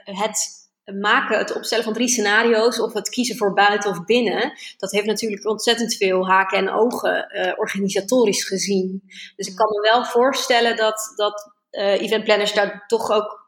het 0.04 0.63
maken, 0.86 1.38
het 1.38 1.56
opstellen 1.56 1.84
van 1.84 1.94
drie 1.94 2.08
scenario's, 2.08 2.80
of 2.80 2.94
het 2.94 3.10
kiezen 3.10 3.38
voor 3.38 3.54
buiten 3.54 3.90
of 3.90 4.06
binnen. 4.06 4.54
Dat 4.78 4.92
heeft 4.92 5.06
natuurlijk 5.06 5.48
ontzettend 5.48 5.96
veel 5.96 6.28
haken 6.28 6.58
en 6.58 6.70
ogen, 6.70 7.28
organisatorisch 7.58 8.44
gezien. 8.44 9.04
Dus 9.36 9.48
ik 9.48 9.56
kan 9.56 9.70
me 9.70 9.82
wel 9.92 10.06
voorstellen 10.06 10.76
dat, 10.76 11.14
dat 11.16 11.52
eventplanners 11.72 12.54
daar 12.54 12.84
toch 12.88 13.12
ook 13.12 13.48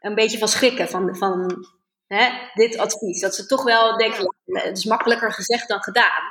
een 0.00 0.14
beetje 0.14 0.38
van 0.38 0.48
schrikken. 0.48 0.88
Van, 0.88 1.16
van 1.16 1.66
hè, 2.06 2.28
dit 2.54 2.78
advies. 2.78 3.20
Dat 3.20 3.34
ze 3.34 3.46
toch 3.46 3.62
wel 3.62 3.96
denken, 3.96 4.34
het 4.44 4.78
is 4.78 4.84
makkelijker 4.84 5.32
gezegd 5.32 5.68
dan 5.68 5.82
gedaan. 5.82 6.22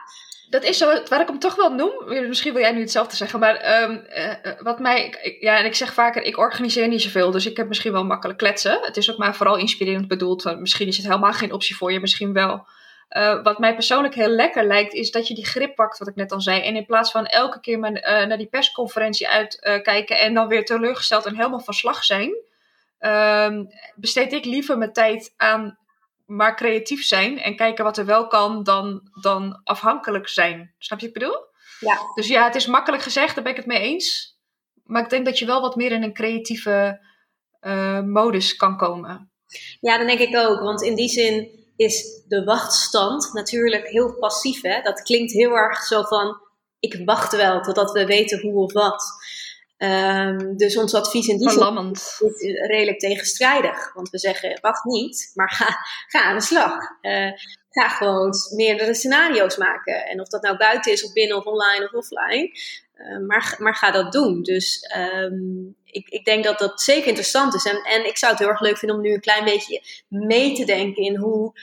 Dat 0.53 0.63
is 0.63 0.77
zo, 0.77 1.03
waar 1.10 1.22
ik 1.22 1.27
hem 1.27 1.39
toch 1.39 1.55
wel 1.55 1.74
noem. 1.74 1.93
Misschien 2.27 2.53
wil 2.53 2.62
jij 2.62 2.72
nu 2.72 2.79
hetzelfde 2.79 3.15
zeggen, 3.15 3.39
maar 3.39 3.81
um, 3.81 4.05
uh, 4.15 4.33
wat 4.60 4.79
mij. 4.79 5.15
Ja, 5.39 5.57
en 5.57 5.65
ik 5.65 5.75
zeg 5.75 5.93
vaker, 5.93 6.22
ik 6.22 6.38
organiseer 6.38 6.88
niet 6.88 7.01
zoveel, 7.01 7.31
dus 7.31 7.45
ik 7.45 7.57
heb 7.57 7.67
misschien 7.67 7.91
wel 7.91 8.05
makkelijk 8.05 8.39
kletsen. 8.39 8.79
Het 8.81 8.98
is 8.98 9.12
ook 9.12 9.17
maar 9.17 9.36
vooral 9.36 9.57
inspirerend 9.57 10.07
bedoeld. 10.07 10.60
Misschien 10.60 10.88
is 10.88 10.98
het 10.98 11.05
helemaal 11.05 11.33
geen 11.33 11.53
optie 11.53 11.75
voor 11.75 11.91
je, 11.91 12.00
misschien 12.00 12.33
wel. 12.33 12.65
Uh, 13.17 13.43
wat 13.43 13.60
mij 13.60 13.74
persoonlijk 13.74 14.13
heel 14.13 14.27
lekker 14.27 14.65
lijkt, 14.65 14.93
is 14.93 15.12
dat 15.12 15.27
je 15.27 15.36
die 15.36 15.45
grip 15.45 15.75
pakt, 15.75 15.98
wat 15.98 16.07
ik 16.07 16.15
net 16.15 16.31
al 16.31 16.41
zei. 16.41 16.62
En 16.62 16.75
in 16.75 16.86
plaats 16.86 17.12
van 17.12 17.25
elke 17.25 17.60
keer 17.60 17.79
maar, 17.79 17.91
naar 18.27 18.38
die 18.38 18.50
persconferentie 18.50 19.29
uitkijken 19.29 20.19
en 20.19 20.33
dan 20.33 20.48
weer 20.48 20.65
teleurgesteld 20.65 21.25
en 21.25 21.36
helemaal 21.36 21.60
van 21.60 21.74
slag 21.74 22.03
zijn 22.03 22.36
um, 23.00 23.67
besteed 23.95 24.33
ik 24.33 24.45
liever 24.45 24.77
mijn 24.77 24.93
tijd 24.93 25.33
aan 25.38 25.77
maar 26.36 26.56
creatief 26.56 27.04
zijn 27.04 27.40
en 27.40 27.56
kijken 27.56 27.84
wat 27.84 27.98
er 27.98 28.06
wel 28.06 28.28
kan 28.28 28.63
dan, 28.63 29.10
dan 29.22 29.62
afhankelijk 29.63 30.28
zijn. 30.28 30.74
Snap 30.78 31.00
je 31.00 31.06
wat 31.06 31.16
ik 31.16 31.22
bedoel? 31.22 31.46
Ja. 31.80 32.00
Dus 32.16 32.28
ja, 32.28 32.44
het 32.44 32.56
is 32.56 32.66
makkelijk 32.66 33.04
gezegd, 33.04 33.36
daar 33.36 33.44
ben 33.44 33.52
ik 33.52 33.58
het 33.58 33.68
mee 33.68 33.80
eens. 33.80 34.38
Maar 34.84 35.04
ik 35.04 35.10
denk 35.10 35.25
dat 35.25 35.40
je 35.40 35.46
wel 35.46 35.62
wat 35.62 35.75
meer 35.75 35.92
in 35.92 36.04
een 36.04 36.13
creatieve 36.13 37.00
uh, 37.62 38.02
modus 38.02 38.56
kan 38.56 38.78
komen. 38.78 39.32
Ja, 39.80 39.98
dat 39.98 40.08
denk 40.08 40.20
ik 40.20 40.36
ook. 40.38 40.60
Want 40.60 40.82
in 40.82 40.96
die 40.96 41.10
zin 41.10 41.50
is 41.75 42.24
de 42.28 42.44
wachtstand 42.44 43.34
natuurlijk 43.34 43.88
heel 43.88 44.18
passief. 44.20 44.62
Hè? 44.62 44.82
Dat 44.82 45.02
klinkt 45.02 45.32
heel 45.32 45.56
erg 45.56 45.84
zo 45.84 46.02
van: 46.02 46.38
ik 46.80 47.02
wacht 47.06 47.36
wel 47.36 47.62
totdat 47.62 47.92
we 47.92 48.06
weten 48.06 48.42
hoe 48.42 48.63
of 48.63 48.74
wat. 48.74 49.04
Ehm, 49.77 50.56
dus 50.56 50.77
ons 50.77 50.94
advies 50.94 51.27
in 51.27 51.38
die 51.38 51.50
zin 51.50 51.92
is 51.92 52.20
redelijk 52.68 53.00
tegenstrijdig. 53.00 53.94
Want 53.94 54.10
we 54.10 54.20
zeggen, 54.20 54.60
wacht 54.62 54.84
niet, 54.84 55.32
maar 55.34 55.51
ga, 55.51 55.77
ga 56.08 56.24
aan 56.24 56.38
de 56.38 56.44
slag. 56.44 56.74
Uh, 57.01 57.32
ga 57.70 57.89
gewoon 57.89 58.34
meerdere 58.56 58.94
scenario's 58.94 59.58
maken. 59.58 60.06
En 60.06 60.22
of 60.22 60.27
dat 60.27 60.42
nou 60.42 60.58
buiten 60.58 60.92
is, 60.92 61.06
of 61.06 61.13
binnen, 61.13 61.38
of 61.38 61.46
online, 61.46 61.86
of 61.86 61.94
offline. 61.94 62.51
Uh, 62.96 63.27
maar, 63.27 63.56
maar 63.60 63.75
ga 63.75 63.92
dat 63.92 64.12
doen. 64.12 64.44
Dus 64.44 64.94
um, 64.98 65.75
ik, 65.86 66.10
ik 66.10 66.25
denk 66.25 66.44
dat 66.44 66.60
dat 66.60 66.82
zeker 66.82 67.08
interessant 67.08 67.56
is. 67.56 67.65
En, 67.65 67.84
en 67.84 68.08
ik 68.08 68.18
zou 68.18 68.32
het 68.32 68.42
heel 68.42 68.50
erg 68.50 68.62
leuk 68.62 68.77
vinden 68.77 68.98
om 68.98 69.03
nu 69.03 69.13
een 69.13 69.20
klein 69.20 69.46
beetje 69.46 69.82
mee 70.08 70.53
te 70.53 70.65
denken 70.65 71.03
in 71.03 71.15
hoe, 71.15 71.53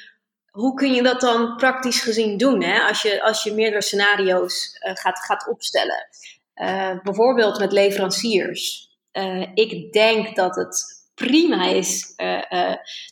hoe 0.50 0.74
kun 0.74 0.94
je 0.94 1.02
dat 1.02 1.20
dan 1.20 1.56
praktisch 1.56 2.00
gezien 2.00 2.36
doen? 2.36 2.62
Hè? 2.62 2.80
Als, 2.80 3.02
je, 3.02 3.22
als 3.22 3.42
je 3.42 3.54
meerdere 3.54 3.82
scenario's 3.82 4.78
uh, 4.86 4.94
gaat, 4.94 5.18
gaat 5.18 5.48
opstellen. 5.48 6.08
Uh, 6.60 7.00
bijvoorbeeld 7.02 7.58
met 7.58 7.72
leveranciers. 7.72 8.88
Uh, 9.12 9.46
ik 9.54 9.92
denk 9.92 10.36
dat 10.36 10.56
het 10.56 11.04
prima 11.14 11.66
is. 11.66 12.14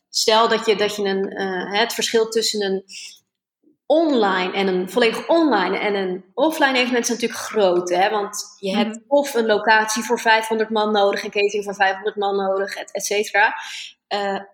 stel 0.09 0.49
dat 0.49 0.67
je, 0.67 0.77
dat 0.77 0.97
je 0.97 1.03
een, 1.03 1.37
het 1.77 1.93
verschil 1.93 2.29
tussen 2.29 2.65
een 2.65 2.85
online 3.87 4.53
en 4.53 4.67
een 4.67 4.91
volledig 4.91 5.29
online 5.29 5.79
en 5.79 5.95
een 5.95 6.25
offline 6.35 6.79
evenement 6.79 7.05
is 7.05 7.11
natuurlijk 7.11 7.41
groot. 7.41 7.89
Hè? 7.89 8.11
Want 8.11 8.45
je 8.59 8.77
hebt 8.77 8.95
mhm. 8.95 9.05
of 9.09 9.35
een 9.35 9.47
locatie 9.47 10.03
voor 10.03 10.21
500 10.21 10.71
man 10.71 10.93
nodig, 10.93 11.25
een 11.25 11.31
catering 11.31 11.65
voor 11.65 11.75
500 11.75 12.17
man 12.17 12.37
nodig, 12.37 12.77
et, 12.77 12.91
et 12.93 13.05
cetera. 13.05 13.55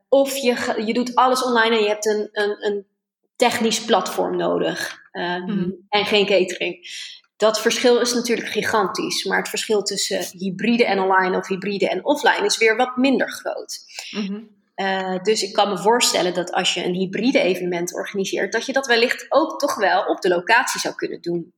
Of 0.09 0.37
je, 0.37 0.83
je 0.87 0.93
doet 0.93 1.15
alles 1.15 1.43
online 1.43 1.77
en 1.77 1.83
je 1.83 1.89
hebt 1.89 2.07
een, 2.07 2.29
een, 2.33 2.67
een 2.67 2.87
technisch 3.37 3.85
platform 3.85 4.37
nodig 4.37 4.99
um, 5.13 5.87
en 5.89 6.05
geen 6.05 6.27
catering. 6.27 6.79
Dat 7.37 7.61
verschil 7.61 8.01
is 8.01 8.15
natuurlijk 8.15 8.49
gigantisch, 8.49 9.25
maar 9.25 9.39
het 9.39 9.49
verschil 9.49 9.83
tussen 9.83 10.39
hybride 10.39 10.85
en 10.85 10.99
online 10.99 11.37
of 11.37 11.49
hybride 11.49 11.89
en 11.89 12.05
offline 12.05 12.45
is 12.45 12.59
weer 12.59 12.77
wat 12.77 12.97
minder 12.97 13.31
groot. 13.31 13.79
Mm 14.11 14.55
uh, 14.77 15.23
dus 15.23 15.43
ik 15.43 15.53
kan 15.53 15.69
me 15.69 15.79
voorstellen 15.79 16.35
dat 16.35 16.53
als 16.53 16.75
je 16.75 16.85
een 16.85 16.95
hybride 16.95 17.41
evenement 17.41 17.95
organiseert, 17.95 18.53
dat 18.53 18.67
je 18.67 18.73
dat 18.73 18.87
wellicht 18.87 19.27
ook 19.29 19.59
toch 19.59 19.75
wel 19.75 20.05
op 20.05 20.21
de 20.21 20.29
locatie 20.29 20.81
zou 20.81 20.95
kunnen 20.95 21.21
doen. 21.21 21.55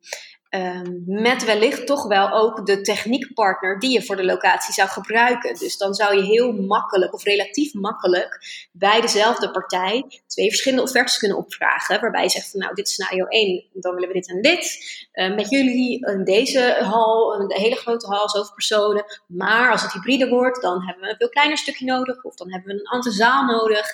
Um, 0.56 1.02
met 1.06 1.44
wellicht 1.44 1.86
toch 1.86 2.06
wel 2.06 2.30
ook 2.30 2.66
de 2.66 2.80
techniekpartner 2.80 3.78
die 3.78 3.90
je 3.90 4.02
voor 4.02 4.16
de 4.16 4.24
locatie 4.24 4.74
zou 4.74 4.88
gebruiken. 4.88 5.54
Dus 5.54 5.76
dan 5.76 5.94
zou 5.94 6.16
je 6.16 6.22
heel 6.22 6.52
makkelijk 6.52 7.14
of 7.14 7.24
relatief 7.24 7.74
makkelijk 7.74 8.38
bij 8.72 9.00
dezelfde 9.00 9.50
partij 9.50 10.22
twee 10.26 10.48
verschillende 10.48 10.84
offertes 10.84 11.18
kunnen 11.18 11.36
opvragen. 11.36 12.00
Waarbij 12.00 12.22
je 12.22 12.28
zegt 12.28 12.50
van 12.50 12.60
nou 12.60 12.74
dit 12.74 12.86
is 12.86 12.92
scenario 12.92 13.24
1, 13.24 13.64
dan 13.72 13.94
willen 13.94 14.08
we 14.08 14.14
dit 14.14 14.28
en 14.28 14.42
dit. 14.42 14.78
Uh, 15.12 15.34
met 15.34 15.50
jullie 15.50 16.06
in 16.06 16.24
deze 16.24 16.76
hal, 16.80 17.40
een 17.40 17.52
hele 17.52 17.76
grote 17.76 18.06
hal, 18.06 18.28
zoveel 18.28 18.54
personen. 18.54 19.04
Maar 19.26 19.70
als 19.70 19.82
het 19.82 19.92
hybride 19.92 20.28
wordt, 20.28 20.62
dan 20.62 20.84
hebben 20.84 21.04
we 21.04 21.10
een 21.10 21.16
veel 21.16 21.28
kleiner 21.28 21.58
stukje 21.58 21.84
nodig. 21.84 22.24
Of 22.24 22.34
dan 22.34 22.52
hebben 22.52 22.74
we 22.74 22.80
een 22.80 22.86
andere 22.86 23.14
zaal 23.14 23.44
nodig. 23.44 23.86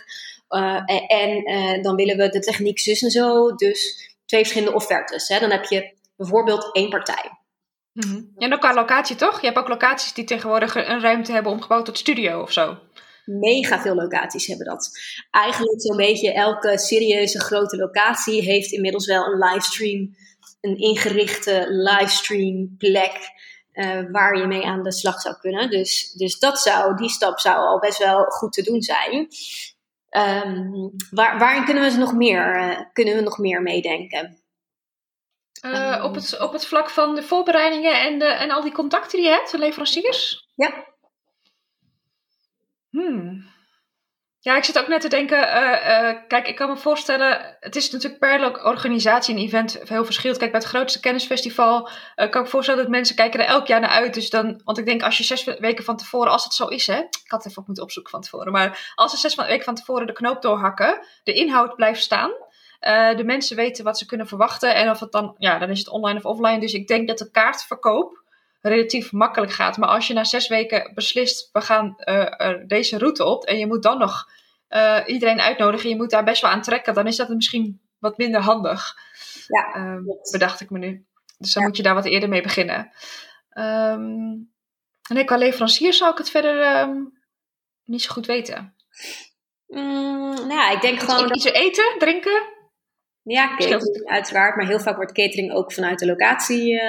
Uh, 0.51 0.83
en 1.07 1.51
uh, 1.51 1.83
dan 1.83 1.97
willen 1.97 2.17
we 2.17 2.29
de 2.29 2.41
techniek 2.41 2.79
zus 2.79 3.03
en 3.03 3.11
zo. 3.11 3.55
Dus 3.55 4.11
twee 4.27 4.41
verschillende 4.41 4.75
offertes. 4.75 5.29
Hè. 5.29 5.39
Dan 5.39 5.51
heb 5.51 5.65
je 5.65 6.01
bijvoorbeeld 6.23 6.71
één 6.73 6.89
partij. 6.89 7.31
Mm 7.93 8.11
-hmm. 8.11 8.33
En 8.37 8.53
ook 8.53 8.61
qua 8.61 8.75
locatie 8.75 9.17
toch? 9.17 9.41
Je 9.41 9.47
hebt 9.47 9.59
ook 9.59 9.69
locaties 9.69 10.13
die 10.13 10.25
tegenwoordig 10.25 10.75
een 10.75 11.01
ruimte 11.01 11.33
hebben 11.33 11.53
omgebouwd 11.53 11.85
tot 11.85 11.99
studio 11.99 12.43
of 12.43 12.53
zo. 12.53 12.79
Mega 13.25 13.81
veel 13.81 13.95
locaties 13.95 14.47
hebben 14.47 14.67
dat. 14.67 14.91
Eigenlijk 15.31 15.83
zo'n 15.83 15.97
beetje 15.97 16.33
elke 16.33 16.79
serieuze 16.79 17.41
grote 17.41 17.77
locatie 17.77 18.43
heeft 18.43 18.73
inmiddels 18.73 19.07
wel 19.07 19.25
een 19.25 19.39
livestream, 19.39 20.17
een 20.61 20.77
ingerichte 20.77 21.67
livestream 21.69 22.77
plek 22.79 23.31
uh, 23.73 24.01
waar 24.11 24.37
je 24.39 24.47
mee 24.47 24.67
aan 24.67 24.83
de 24.83 24.93
slag 24.93 25.21
zou 25.21 25.37
kunnen. 25.37 25.71
Dus, 25.71 26.13
dus 26.13 26.39
dat 26.39 26.59
zou, 26.59 26.97
die 26.97 27.09
stap 27.09 27.39
zou 27.39 27.57
al 27.57 27.79
best 27.79 27.99
wel 27.99 28.25
goed 28.25 28.53
te 28.53 28.63
doen 28.63 28.83
zijn. 28.83 29.29
Um, 30.11 30.91
waar, 31.11 31.39
waarin 31.39 31.65
kunnen 31.65 31.91
we 31.91 31.99
nog 31.99 32.15
meer, 32.15 32.57
uh, 32.57 32.81
kunnen 32.93 33.15
we 33.15 33.21
nog 33.21 33.39
meer 33.39 33.63
meedenken? 33.63 34.42
Uh, 35.63 36.01
op, 36.05 36.15
het, 36.15 36.41
op 36.41 36.53
het 36.53 36.67
vlak 36.67 36.91
van 36.91 37.15
de 37.15 37.23
voorbereidingen 37.23 38.01
en, 38.01 38.19
de, 38.19 38.25
en 38.25 38.51
al 38.51 38.63
die 38.63 38.73
contacten 38.73 39.19
die 39.19 39.29
je 39.29 39.35
hebt, 39.35 39.51
de 39.51 39.59
leveranciers? 39.59 40.49
Ja. 40.55 40.87
Hmm. 42.91 43.51
Ja, 44.39 44.57
ik 44.57 44.65
zit 44.65 44.79
ook 44.79 44.89
net 44.89 45.01
te 45.01 45.09
denken, 45.09 45.39
uh, 45.39 45.55
uh, 45.55 46.13
kijk, 46.29 46.49
ik 46.49 46.57
kan 46.57 46.69
me 46.69 46.77
voorstellen, 46.77 47.57
het 47.61 47.77
is 47.77 47.91
natuurlijk 47.91 48.21
per 48.21 48.65
organisatie 48.65 49.35
een 49.35 49.41
event 49.41 49.81
heel 49.85 50.05
verschillend. 50.05 50.39
Kijk, 50.39 50.51
bij 50.51 50.61
het 50.61 50.69
grootste 50.69 51.01
kennisfestival 51.01 51.89
kan 52.15 52.27
ik 52.27 52.35
me 52.35 52.47
voorstellen 52.47 52.83
dat 52.83 52.91
mensen 52.91 53.17
kijken 53.17 53.41
er 53.41 53.47
elk 53.47 53.67
jaar 53.67 53.81
naar 53.81 53.91
uit. 53.91 54.15
Dus 54.15 54.31
dan, 54.31 54.61
want 54.65 54.79
ik 54.79 54.85
denk 54.85 55.03
als 55.03 55.19
je 55.19 55.25
zes 55.25 55.45
weken 55.45 55.85
van 55.85 55.97
tevoren, 55.97 56.33
als 56.33 56.45
het 56.45 56.55
zo 56.55 56.67
is, 56.67 56.87
hè, 56.87 56.99
ik 56.99 57.25
had 57.27 57.43
het 57.43 57.49
even 57.49 57.61
op 57.61 57.67
moeten 57.67 57.85
opzoeken 57.85 58.13
van 58.13 58.21
tevoren, 58.21 58.53
maar 58.53 58.93
als 58.95 59.11
ze 59.11 59.17
zes 59.17 59.35
weken 59.35 59.65
van 59.65 59.75
tevoren 59.75 60.07
de 60.07 60.13
knoop 60.13 60.43
doorhakken, 60.43 61.07
de 61.23 61.33
inhoud 61.33 61.77
blijft 61.77 62.03
staan, 62.03 62.31
uh, 62.87 63.17
de 63.17 63.25
mensen 63.25 63.57
weten 63.57 63.85
wat 63.85 63.99
ze 63.99 64.07
kunnen 64.07 64.27
verwachten. 64.27 64.75
En 64.75 64.91
of 64.91 65.01
het 65.01 65.13
dan, 65.13 65.35
ja, 65.39 65.59
dan 65.59 65.71
is 65.71 65.79
het 65.79 65.89
online 65.89 66.19
of 66.19 66.25
offline. 66.25 66.61
Dus 66.61 66.73
ik 66.73 66.87
denk 66.87 67.09
dat 67.09 67.19
de 67.19 67.31
kaartverkoop 67.31 68.23
relatief 68.61 69.13
makkelijk 69.13 69.53
gaat. 69.53 69.77
Maar 69.77 69.89
als 69.89 70.07
je 70.07 70.15
na 70.15 70.25
zes 70.25 70.49
weken 70.49 70.91
beslist, 70.95 71.49
we 71.53 71.61
gaan 71.61 71.95
uh, 72.05 72.55
deze 72.67 72.99
route 72.99 73.25
op. 73.25 73.45
En 73.45 73.59
je 73.59 73.67
moet 73.67 73.83
dan 73.83 73.99
nog 73.99 74.29
iedereen 75.07 75.41
uitnodigen. 75.41 75.89
Je 75.89 75.97
moet 75.97 76.11
daar 76.11 76.25
best 76.25 76.43
wel 76.43 76.51
aan 76.51 76.63
trekken. 76.63 76.95
Dan 76.95 77.07
is 77.07 77.17
dat 77.17 77.29
misschien 77.29 77.81
wat 77.99 78.19
minder 78.19 78.41
handig. 78.41 78.95
Ja, 79.47 79.77
um, 79.77 80.07
bedacht 80.31 80.61
ik 80.61 80.71
me 80.71 80.79
nu. 80.79 81.07
Dus 81.39 81.53
dan 81.53 81.63
moet 81.63 81.77
je 81.77 81.83
daar 81.83 81.95
wat 81.95 82.05
eerder 82.05 82.29
mee 82.29 82.43
beginnen. 82.43 82.93
Um, 83.59 84.53
en 85.09 85.25
qua 85.25 85.37
leverancier 85.37 85.93
zou 85.93 86.11
ik 86.13 86.19
het 86.19 86.31
verder 86.31 86.81
um, 86.81 87.19
niet 87.85 88.03
zo 88.03 88.13
goed 88.13 88.27
weten. 88.27 88.75
Mm, 89.67 90.35
nou 90.35 90.53
ja, 90.53 90.71
ik 90.71 90.81
denk 90.81 91.01
gewoon... 91.01 91.35
Iets 91.35 91.45
eten, 91.45 91.95
drinken? 91.99 92.43
Ja, 93.25 93.57
catering 93.57 94.07
uiteraard, 94.07 94.57
maar 94.57 94.67
heel 94.67 94.81
vaak 94.81 94.97
wordt 94.97 95.13
catering 95.13 95.53
ook 95.53 95.73
vanuit 95.73 95.99
de 95.99 96.07
locatie 96.07 96.73
uh, 96.73 96.81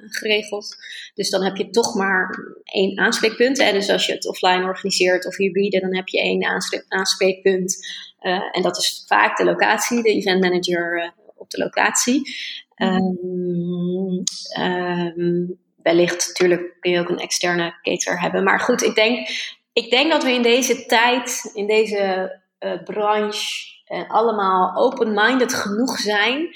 geregeld. 0.00 0.76
Dus 1.14 1.30
dan 1.30 1.44
heb 1.44 1.56
je 1.56 1.70
toch 1.70 1.94
maar 1.94 2.38
één 2.64 2.98
aanspreekpunt. 2.98 3.58
Hè? 3.58 3.72
Dus 3.72 3.90
als 3.90 4.06
je 4.06 4.12
het 4.12 4.28
offline 4.28 4.64
organiseert 4.64 5.26
of 5.26 5.36
hybride, 5.36 5.80
dan 5.80 5.94
heb 5.94 6.08
je 6.08 6.20
één 6.20 6.64
aanspreekpunt. 6.88 7.86
Uh, 8.20 8.56
en 8.56 8.62
dat 8.62 8.76
is 8.76 9.04
vaak 9.06 9.36
de 9.36 9.44
locatie, 9.44 10.02
de 10.02 10.08
event 10.08 10.40
manager 10.40 11.12
op 11.36 11.50
de 11.50 11.58
locatie. 11.58 12.36
Um, 12.76 14.22
um, 14.60 15.58
wellicht 15.82 16.26
natuurlijk 16.28 16.76
kun 16.80 16.90
je 16.90 17.00
ook 17.00 17.08
een 17.08 17.18
externe 17.18 17.74
caterer 17.82 18.20
hebben. 18.20 18.44
Maar 18.44 18.60
goed, 18.60 18.82
ik 18.82 18.94
denk, 18.94 19.28
ik 19.72 19.90
denk 19.90 20.10
dat 20.10 20.22
we 20.22 20.32
in 20.32 20.42
deze 20.42 20.86
tijd, 20.86 21.50
in 21.54 21.66
deze 21.66 22.40
branche 22.84 23.70
en 23.92 24.06
allemaal 24.06 24.76
open-minded 24.76 25.54
genoeg 25.54 25.98
zijn 25.98 26.48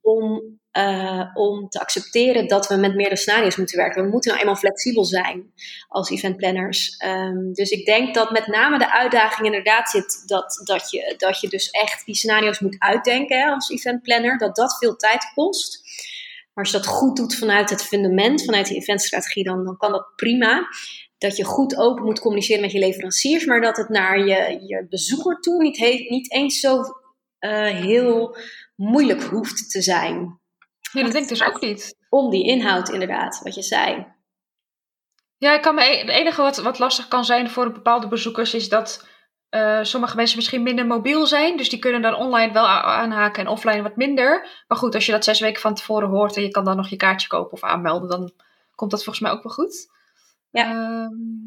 om, 0.00 0.58
uh, 0.78 1.24
om 1.34 1.68
te 1.68 1.80
accepteren 1.80 2.48
dat 2.48 2.68
we 2.68 2.76
met 2.76 2.94
meerdere 2.94 3.16
scenario's 3.16 3.56
moeten 3.56 3.76
werken. 3.76 4.04
We 4.04 4.10
moeten 4.10 4.30
nou 4.30 4.42
eenmaal 4.42 4.60
flexibel 4.60 5.04
zijn 5.04 5.52
als 5.88 6.10
eventplanners. 6.10 7.02
Um, 7.06 7.52
dus 7.52 7.70
ik 7.70 7.86
denk 7.86 8.14
dat 8.14 8.30
met 8.30 8.46
name 8.46 8.78
de 8.78 8.92
uitdaging 8.92 9.46
inderdaad 9.46 9.90
zit 9.90 10.22
dat, 10.26 10.60
dat, 10.64 10.90
je, 10.90 11.14
dat 11.16 11.40
je 11.40 11.48
dus 11.48 11.70
echt 11.70 12.06
die 12.06 12.14
scenario's 12.14 12.60
moet 12.60 12.76
uitdenken 12.78 13.52
als 13.52 13.70
eventplanner. 13.70 14.38
Dat 14.38 14.56
dat 14.56 14.76
veel 14.78 14.96
tijd 14.96 15.32
kost. 15.34 15.82
Maar 16.54 16.64
als 16.64 16.72
je 16.72 16.78
dat 16.78 16.86
goed 16.86 17.16
doet 17.16 17.34
vanuit 17.34 17.70
het 17.70 17.82
fundament, 17.82 18.44
vanuit 18.44 18.68
de 18.68 18.74
eventstrategie, 18.74 19.44
dan, 19.44 19.64
dan 19.64 19.76
kan 19.76 19.92
dat 19.92 20.12
prima 20.16 20.66
dat 21.24 21.36
je 21.36 21.44
goed 21.44 21.76
open 21.76 22.04
moet 22.04 22.20
communiceren 22.20 22.60
met 22.60 22.72
je 22.72 22.78
leveranciers, 22.78 23.44
maar 23.44 23.60
dat 23.60 23.76
het 23.76 23.88
naar 23.88 24.18
je, 24.18 24.64
je 24.66 24.86
bezoeker 24.88 25.40
toe 25.40 25.62
niet, 25.62 25.78
niet 26.08 26.32
eens 26.32 26.60
zo 26.60 26.76
uh, 26.76 27.66
heel 27.66 28.36
moeilijk 28.76 29.22
hoeft 29.22 29.70
te 29.70 29.82
zijn. 29.82 30.40
Ja, 30.92 31.02
dat 31.02 31.12
denk 31.12 31.22
ik 31.22 31.28
dus 31.28 31.42
ook 31.42 31.60
niet. 31.60 31.96
Om 32.08 32.30
die 32.30 32.44
inhoud, 32.44 32.88
inderdaad, 32.88 33.40
wat 33.42 33.54
je 33.54 33.62
zei. 33.62 34.06
Ja, 35.36 35.54
ik 35.54 35.62
kan 35.62 35.74
me, 35.74 35.82
e-, 35.82 35.98
het 35.98 36.08
enige 36.08 36.42
wat, 36.42 36.56
wat 36.56 36.78
lastig 36.78 37.08
kan 37.08 37.24
zijn 37.24 37.50
voor 37.50 37.72
bepaalde 37.72 38.08
bezoekers 38.08 38.54
is 38.54 38.68
dat 38.68 39.06
uh, 39.50 39.78
sommige 39.82 40.16
mensen 40.16 40.36
misschien 40.36 40.62
minder 40.62 40.86
mobiel 40.86 41.26
zijn. 41.26 41.56
Dus 41.56 41.68
die 41.68 41.78
kunnen 41.78 42.02
dan 42.02 42.14
online 42.14 42.52
wel 42.52 42.66
aanhaken 42.66 43.42
en 43.42 43.48
offline 43.48 43.82
wat 43.82 43.96
minder. 43.96 44.64
Maar 44.68 44.78
goed, 44.78 44.94
als 44.94 45.06
je 45.06 45.12
dat 45.12 45.24
zes 45.24 45.40
weken 45.40 45.60
van 45.60 45.74
tevoren 45.74 46.08
hoort 46.08 46.36
en 46.36 46.42
je 46.42 46.50
kan 46.50 46.64
dan 46.64 46.76
nog 46.76 46.88
je 46.88 46.96
kaartje 46.96 47.28
kopen 47.28 47.52
of 47.52 47.62
aanmelden, 47.62 48.08
dan 48.08 48.32
komt 48.74 48.90
dat 48.90 49.04
volgens 49.04 49.24
mij 49.24 49.34
ook 49.34 49.42
wel 49.42 49.52
goed. 49.52 49.93
Ja. 50.54 50.70
Um... 50.70 51.42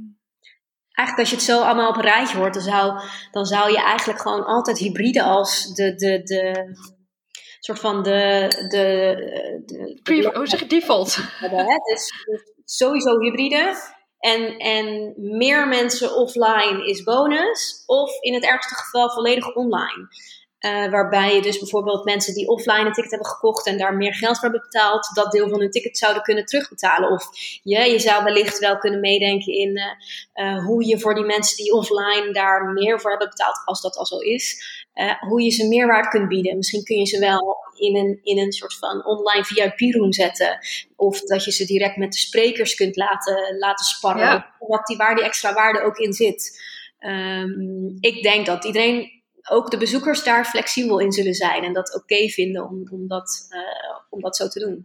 Eigenlijk 0.92 1.30
als 1.30 1.30
je 1.30 1.36
het 1.36 1.56
zo 1.56 1.66
allemaal 1.68 1.90
op 1.90 1.96
een 1.96 2.02
rijtje 2.02 2.38
hoort, 2.38 2.54
dan 2.54 2.64
zou, 2.64 3.02
dan 3.32 3.46
zou 3.46 3.72
je 3.72 3.82
eigenlijk 3.82 4.22
gewoon 4.22 4.46
altijd 4.46 4.78
hybride 4.78 5.24
als 5.24 5.74
de, 5.74 5.96
de, 5.96 6.24
de 6.24 6.76
soort 7.60 7.80
van 7.80 8.04
de, 8.04 8.48
de, 8.70 9.16
de, 9.66 10.02
de 10.04 10.32
hoe 10.34 10.48
zeg 10.48 10.60
je 10.60 10.68
default? 10.68 11.18
Hebben, 11.40 11.60
hè? 11.60 11.76
Dus, 11.94 12.26
dus 12.26 12.54
sowieso 12.66 13.20
hybride. 13.20 13.76
En, 14.20 14.58
en 14.58 15.14
meer 15.18 15.68
mensen 15.68 16.16
offline 16.16 16.86
is 16.86 17.04
bonus. 17.04 17.84
Of 17.86 18.22
in 18.22 18.34
het 18.34 18.44
ergste 18.44 18.76
geval 18.76 19.10
volledig 19.12 19.56
online. 19.56 20.08
Uh, 20.60 20.90
waarbij 20.92 21.36
je 21.36 21.42
dus 21.42 21.60
bijvoorbeeld 21.60 22.06
mensen 22.06 22.34
die 22.34 22.48
offline 22.48 22.86
een 22.86 22.94
ticket 22.94 23.12
hebben 23.12 23.30
gekocht 23.30 23.66
en 23.66 23.78
daar 23.78 23.96
meer 23.96 24.14
geld 24.14 24.40
voor 24.40 24.50
hebben 24.50 24.70
betaald, 24.72 25.10
dat 25.14 25.32
deel 25.32 25.50
van 25.50 25.60
hun 25.60 25.72
ticket 25.72 25.98
zouden 25.98 26.24
kunnen 26.24 26.46
terugbetalen. 26.46 27.12
Of 27.12 27.30
je, 27.64 27.80
je 27.80 28.00
zou 28.00 28.24
wellicht 28.24 28.60
wel 28.60 28.78
kunnen 28.78 29.00
meedenken 29.00 29.54
in 29.54 29.78
uh, 29.78 30.46
uh, 30.46 30.66
hoe 30.66 30.86
je 30.86 31.00
voor 31.00 31.16
die 31.16 31.26
mensen 31.26 31.58
die 31.58 31.74
offline 31.74 32.30
daar 32.32 32.66
meer 32.66 33.00
voor 33.00 33.10
hebben 33.10 33.30
betaald, 33.30 33.62
als 33.66 33.82
dat 33.82 33.96
al 33.96 34.06
zo 34.06 34.18
is, 34.18 34.64
hoe 35.20 35.42
je 35.42 35.50
ze 35.50 35.68
meerwaarde 35.68 36.10
kunt 36.10 36.28
bieden. 36.28 36.58
Misschien 36.58 36.84
kun 36.84 36.98
je 36.98 37.06
ze 37.06 37.20
wel 37.20 37.58
in 37.76 37.96
een, 37.96 38.20
in 38.24 38.38
een 38.38 38.52
soort 38.52 38.78
van 38.78 39.06
online 39.06 39.44
VIP-room 39.46 40.14
zetten. 40.14 40.60
Of 40.96 41.22
dat 41.22 41.44
je 41.44 41.52
ze 41.52 41.66
direct 41.66 41.98
met 41.98 42.12
de 42.12 42.18
sprekers 42.18 42.76
kunt 42.76 42.96
laten, 42.96 43.58
laten 43.58 43.86
sparren. 43.86 44.26
Ja. 44.26 44.56
Wat 44.60 44.86
die, 44.88 44.98
waar 44.98 45.16
die 45.16 45.24
extra 45.24 45.54
waarde 45.54 45.82
ook 45.82 45.98
in 45.98 46.14
zit. 46.14 46.66
Um, 47.00 47.98
ik 48.00 48.24
denk 48.24 48.46
dat 48.46 48.66
iedereen 48.66 49.16
ook 49.50 49.72
de 49.72 49.77
bezoekers 49.77 50.24
daar 50.24 50.46
flexibel 50.46 51.00
in 51.00 51.12
zullen 51.12 51.34
zijn 51.34 51.63
en 51.63 51.74
dat 51.74 51.96
oké 51.96 52.27
vinden 52.30 52.63
om, 52.63 52.88
om, 52.92 53.08
dat, 53.08 53.48
uh, 53.50 54.00
om 54.10 54.22
dat 54.22 54.36
zo 54.36 54.48
te 54.48 54.60
doen. 54.60 54.82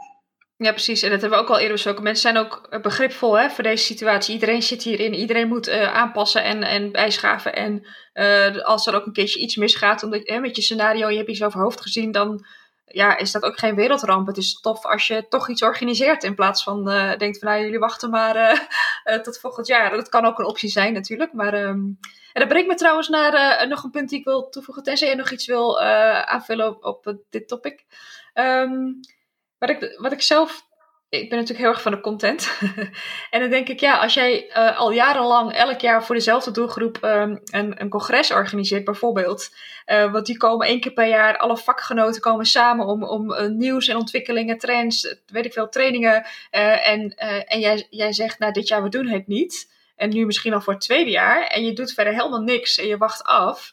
Ja, 0.57 0.71
precies. 0.71 1.03
En 1.03 1.11
dat 1.11 1.21
hebben 1.21 1.39
we 1.39 1.45
ook 1.45 1.51
al 1.51 1.59
eerder 1.59 1.73
besproken. 1.73 2.03
Mensen 2.03 2.33
zijn 2.33 2.45
ook 2.45 2.83
begripvol 2.83 3.39
hè, 3.39 3.51
voor 3.51 3.65
deze 3.65 3.85
situatie. 3.85 4.35
Iedereen 4.35 4.63
zit 4.63 4.83
hierin. 4.83 5.15
Iedereen 5.15 5.49
moet 5.49 5.69
uh, 5.69 5.95
aanpassen 5.95 6.45
en, 6.45 6.63
en 6.63 6.93
bijschaven. 6.93 7.55
En 7.55 7.87
als 8.63 8.87
er 8.87 8.95
ook 8.95 9.07
een 9.07 9.13
keertje 9.13 9.41
iets 9.41 9.57
misgaat, 9.57 10.03
omdat 10.03 10.41
met 10.41 10.57
je 10.57 10.63
scenario, 10.63 11.09
je 11.09 11.17
hebt 11.17 11.29
iets 11.29 11.43
over 11.43 11.61
hoofd 11.61 11.81
gezien, 11.81 12.13
dan 12.13 12.45
ja, 12.93 13.17
is 13.17 13.33
dat 13.33 13.43
ook 13.43 13.59
geen 13.59 13.75
wereldramp. 13.75 14.27
Het 14.27 14.37
is 14.37 14.61
tof 14.61 14.85
als 14.85 15.07
je 15.07 15.29
toch 15.29 15.49
iets 15.49 15.63
organiseert 15.63 16.25
in 16.25 16.35
plaats 16.35 16.63
van 16.63 16.91
uh, 16.91 17.17
denkt 17.17 17.39
van 17.39 17.49
nou, 17.49 17.63
jullie 17.63 17.79
wachten 17.79 18.11
maar 18.11 18.69
tot 19.23 19.39
volgend 19.39 19.67
jaar. 19.67 19.91
Dat 19.91 20.09
kan 20.09 20.25
ook 20.25 20.39
een 20.39 20.45
optie 20.45 20.69
zijn 20.69 20.93
natuurlijk. 20.93 21.33
Maar 21.33 21.55
um, 21.55 21.99
en 22.33 22.41
dat 22.41 22.49
brengt 22.49 22.69
me 22.69 22.75
trouwens 22.75 23.09
naar 23.09 23.69
nog 23.69 23.83
een 23.83 23.91
punt 23.91 24.09
die 24.09 24.19
ik 24.19 24.25
wil 24.25 24.49
toevoegen, 24.49 24.83
tenzij 24.83 25.09
je 25.09 25.15
nog 25.15 25.31
iets 25.31 25.47
wil 25.47 25.81
aanvullen 25.81 26.85
op, 26.85 27.15
dit 27.31 27.49
topic. 27.49 27.85
Um, 28.35 29.01
wat, 29.59 29.71
ik, 29.71 29.97
wat 29.99 30.13
ik 30.13 30.23
zelf 30.23 30.67
ik 31.13 31.29
ben 31.29 31.39
natuurlijk 31.39 31.59
heel 31.59 31.69
erg 31.69 31.83
van 31.83 31.93
de 31.93 32.01
content. 32.01 32.59
en 33.31 33.41
dan 33.41 33.51
denk 33.51 33.69
ik, 33.69 33.81
ja, 33.81 33.99
als 33.99 34.15
jij 34.15 34.49
uh, 34.49 34.79
al 34.79 34.93
jarenlang 34.93 35.53
elk 35.53 35.81
jaar 35.81 36.05
voor 36.05 36.15
dezelfde 36.15 36.51
doelgroep 36.51 36.99
um, 37.03 37.41
een, 37.45 37.81
een 37.81 37.89
congres 37.89 38.33
organiseert, 38.33 38.85
bijvoorbeeld. 38.85 39.51
Uh, 39.87 40.13
want 40.13 40.27
die 40.27 40.37
komen 40.37 40.67
één 40.67 40.81
keer 40.81 40.93
per 40.93 41.09
jaar, 41.09 41.37
alle 41.37 41.57
vakgenoten 41.57 42.21
komen 42.21 42.47
samen 42.47 42.87
om, 42.87 43.05
om 43.05 43.31
uh, 43.31 43.47
nieuws 43.47 43.89
en 43.89 43.97
ontwikkelingen, 43.97 44.59
trends, 44.59 45.17
weet 45.27 45.45
ik 45.45 45.53
veel, 45.53 45.69
trainingen. 45.69 46.27
en 46.51 47.15
en 47.47 47.61
jij, 47.61 47.87
jij 47.91 48.13
zegt, 48.13 48.39
nou, 48.39 48.53
dit 48.53 48.69
jaar 48.69 48.83
we 48.83 48.89
doen 48.89 49.09
het 49.09 49.27
niet. 49.27 49.71
En 49.97 50.11
nu 50.11 50.27
misschien 50.27 50.55
al 50.55 50.61
voor 50.61 50.73
het 50.73 50.83
tweede 50.83 51.11
jaar. 51.11 51.47
En 51.47 51.65
je 51.65 51.73
doet 51.73 51.93
verder 51.93 52.13
helemaal 52.13 52.43
niks 52.43 52.79
en 52.79 52.87
je 52.87 52.97
wacht 52.97 53.25
af. 53.25 53.73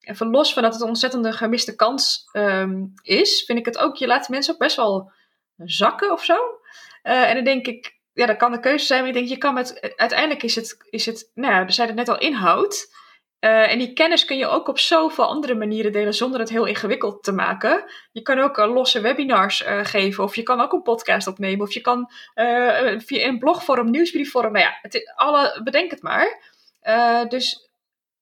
En 0.00 0.16
van 0.16 0.30
los 0.30 0.52
van 0.52 0.62
dat 0.62 0.72
het 0.72 0.82
een 0.82 0.88
ontzettende 0.88 1.32
gemiste 1.32 1.74
kans 1.74 2.28
um, 2.32 2.92
is, 3.02 3.42
vind 3.46 3.58
ik 3.58 3.64
het 3.64 3.78
ook, 3.78 3.96
je 3.96 4.06
laat 4.06 4.28
mensen 4.28 4.52
ook 4.52 4.60
best 4.60 4.76
wel 4.76 5.12
zakken 5.56 6.12
of 6.12 6.24
zo. 6.24 6.36
Uh, 7.06 7.28
en 7.28 7.34
dan 7.34 7.44
denk 7.44 7.66
ik, 7.66 7.98
ja, 8.12 8.26
dat 8.26 8.36
kan 8.36 8.52
de 8.52 8.60
keuze 8.60 8.86
zijn, 8.86 9.00
maar 9.00 9.08
ik 9.08 9.14
denk, 9.14 9.28
je 9.28 9.36
kan 9.36 9.54
met, 9.54 9.94
uiteindelijk 9.96 10.42
is 10.42 10.54
het, 10.54 10.76
is 10.90 11.06
het 11.06 11.30
nou 11.34 11.54
ja, 11.54 11.64
we 11.64 11.72
zeiden 11.72 11.96
het 11.96 12.06
net 12.06 12.16
al, 12.16 12.26
inhoud. 12.26 12.94
Uh, 13.40 13.72
en 13.72 13.78
die 13.78 13.92
kennis 13.92 14.24
kun 14.24 14.36
je 14.36 14.46
ook 14.46 14.68
op 14.68 14.78
zoveel 14.78 15.24
andere 15.24 15.54
manieren 15.54 15.92
delen 15.92 16.14
zonder 16.14 16.40
het 16.40 16.48
heel 16.48 16.64
ingewikkeld 16.64 17.22
te 17.22 17.32
maken. 17.32 17.84
Je 18.12 18.22
kan 18.22 18.38
ook 18.38 18.58
uh, 18.58 18.74
losse 18.74 19.00
webinars 19.00 19.64
geven, 19.82 20.24
of 20.24 20.36
je 20.36 20.42
kan 20.42 20.60
ook 20.60 20.72
een 20.72 20.82
podcast 20.82 21.26
opnemen, 21.26 21.66
of 21.66 21.72
je 21.72 21.80
kan 21.80 22.10
via 22.98 23.26
een 23.26 23.38
blogvorm, 23.38 23.90
nieuwsbriefvorm, 23.90 24.52
nou 24.52 24.64
ja, 24.64 24.78
het, 24.82 25.12
alle, 25.14 25.60
bedenk 25.64 25.90
het 25.90 26.02
maar. 26.02 26.40
dus 27.28 27.70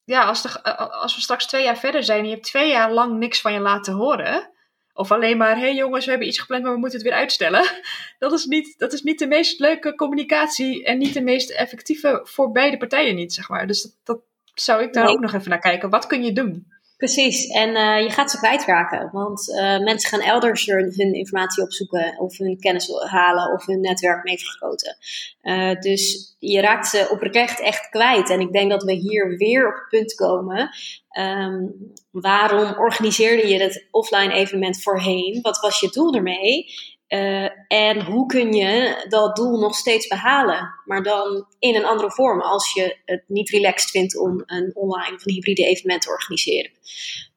ja, 0.04 0.24
als, 0.24 0.42
de, 0.42 0.62
als 0.90 1.14
we 1.14 1.20
straks 1.20 1.46
twee 1.46 1.64
jaar 1.64 1.78
verder 1.78 2.04
zijn 2.04 2.18
en 2.18 2.24
je 2.24 2.30
hebt 2.30 2.46
twee 2.46 2.70
jaar 2.70 2.92
lang 2.92 3.18
niks 3.18 3.40
van 3.40 3.52
je 3.52 3.60
laten 3.60 3.94
horen, 3.94 4.53
of 4.94 5.12
alleen 5.12 5.36
maar, 5.36 5.56
hé 5.56 5.60
hey 5.60 5.74
jongens, 5.74 6.04
we 6.04 6.10
hebben 6.10 6.28
iets 6.28 6.38
gepland, 6.38 6.62
maar 6.62 6.72
we 6.72 6.78
moeten 6.78 6.98
het 6.98 7.08
weer 7.08 7.18
uitstellen. 7.18 7.64
Dat 8.18 8.32
is, 8.32 8.44
niet, 8.44 8.78
dat 8.78 8.92
is 8.92 9.02
niet 9.02 9.18
de 9.18 9.26
meest 9.26 9.60
leuke 9.60 9.94
communicatie 9.94 10.84
en 10.84 10.98
niet 10.98 11.14
de 11.14 11.22
meest 11.22 11.50
effectieve 11.50 12.20
voor 12.22 12.52
beide 12.52 12.76
partijen 12.76 13.14
niet, 13.14 13.32
zeg 13.32 13.48
maar. 13.48 13.66
Dus 13.66 13.82
dat, 13.82 13.94
dat 14.04 14.20
zou 14.54 14.82
ik 14.82 14.92
daar 14.92 15.08
ook 15.08 15.20
nog 15.20 15.32
even 15.32 15.50
naar 15.50 15.58
kijken. 15.58 15.90
Wat 15.90 16.06
kun 16.06 16.24
je 16.24 16.32
doen? 16.32 16.72
Precies, 17.04 17.46
en 17.46 17.68
uh, 17.70 18.02
je 18.02 18.11
gaat 18.11 18.30
ze 18.30 18.38
kwijtraken. 18.38 19.11
Want 19.12 19.49
uh, 19.49 19.78
mensen 19.78 20.11
gaan 20.11 20.20
elders 20.20 20.66
hun, 20.66 21.14
informatie 21.14 21.62
opzoeken, 21.62 22.18
of 22.18 22.38
hun 22.38 22.58
kennis 22.61 22.88
halen, 23.11 23.52
of 23.52 23.66
hun 23.66 23.80
netwerk 23.80 24.25
mee 24.25 24.38
vergroten. 24.38 24.97
Uh, 25.43 25.80
dus 25.80 26.34
je 26.38 26.60
raakt 26.60 26.86
ze 26.86 27.08
oprecht 27.10 27.60
echt 27.60 27.88
kwijt. 27.88 28.30
En 28.30 28.40
ik 28.40 28.52
denk 28.52 28.71
dat 28.71 28.82
we 28.82 28.93
hier 28.93 29.36
weer 29.36 29.69
op 29.69 29.75
het 29.75 29.88
punt 29.88 30.14
komen. 30.14 30.71
Um, 31.19 31.93
waarom 32.10 32.78
organiseerde 32.78 33.49
je 33.49 33.62
het 33.62 33.88
offline 33.90 34.32
evenement 34.32 34.82
voorheen? 34.82 35.38
Wat 35.43 35.60
was 35.60 35.80
je 35.80 35.88
doel 35.88 36.14
ermee? 36.14 36.67
Uh, 37.14 37.48
en 37.68 38.04
hoe 38.04 38.26
kun 38.26 38.52
je 38.52 39.04
dat 39.08 39.36
doel 39.36 39.58
nog 39.58 39.74
steeds 39.74 40.06
behalen, 40.06 40.74
maar 40.84 41.02
dan 41.02 41.46
in 41.58 41.74
een 41.74 41.84
andere 41.84 42.10
vorm 42.10 42.40
als 42.40 42.72
je 42.72 42.96
het 43.04 43.24
niet 43.26 43.50
relaxed 43.50 43.90
vindt 43.90 44.18
om 44.18 44.42
een 44.46 44.70
online 44.74 45.14
of 45.16 45.24
hybride 45.24 45.64
evenement 45.64 46.02
te 46.02 46.10
organiseren. 46.10 46.70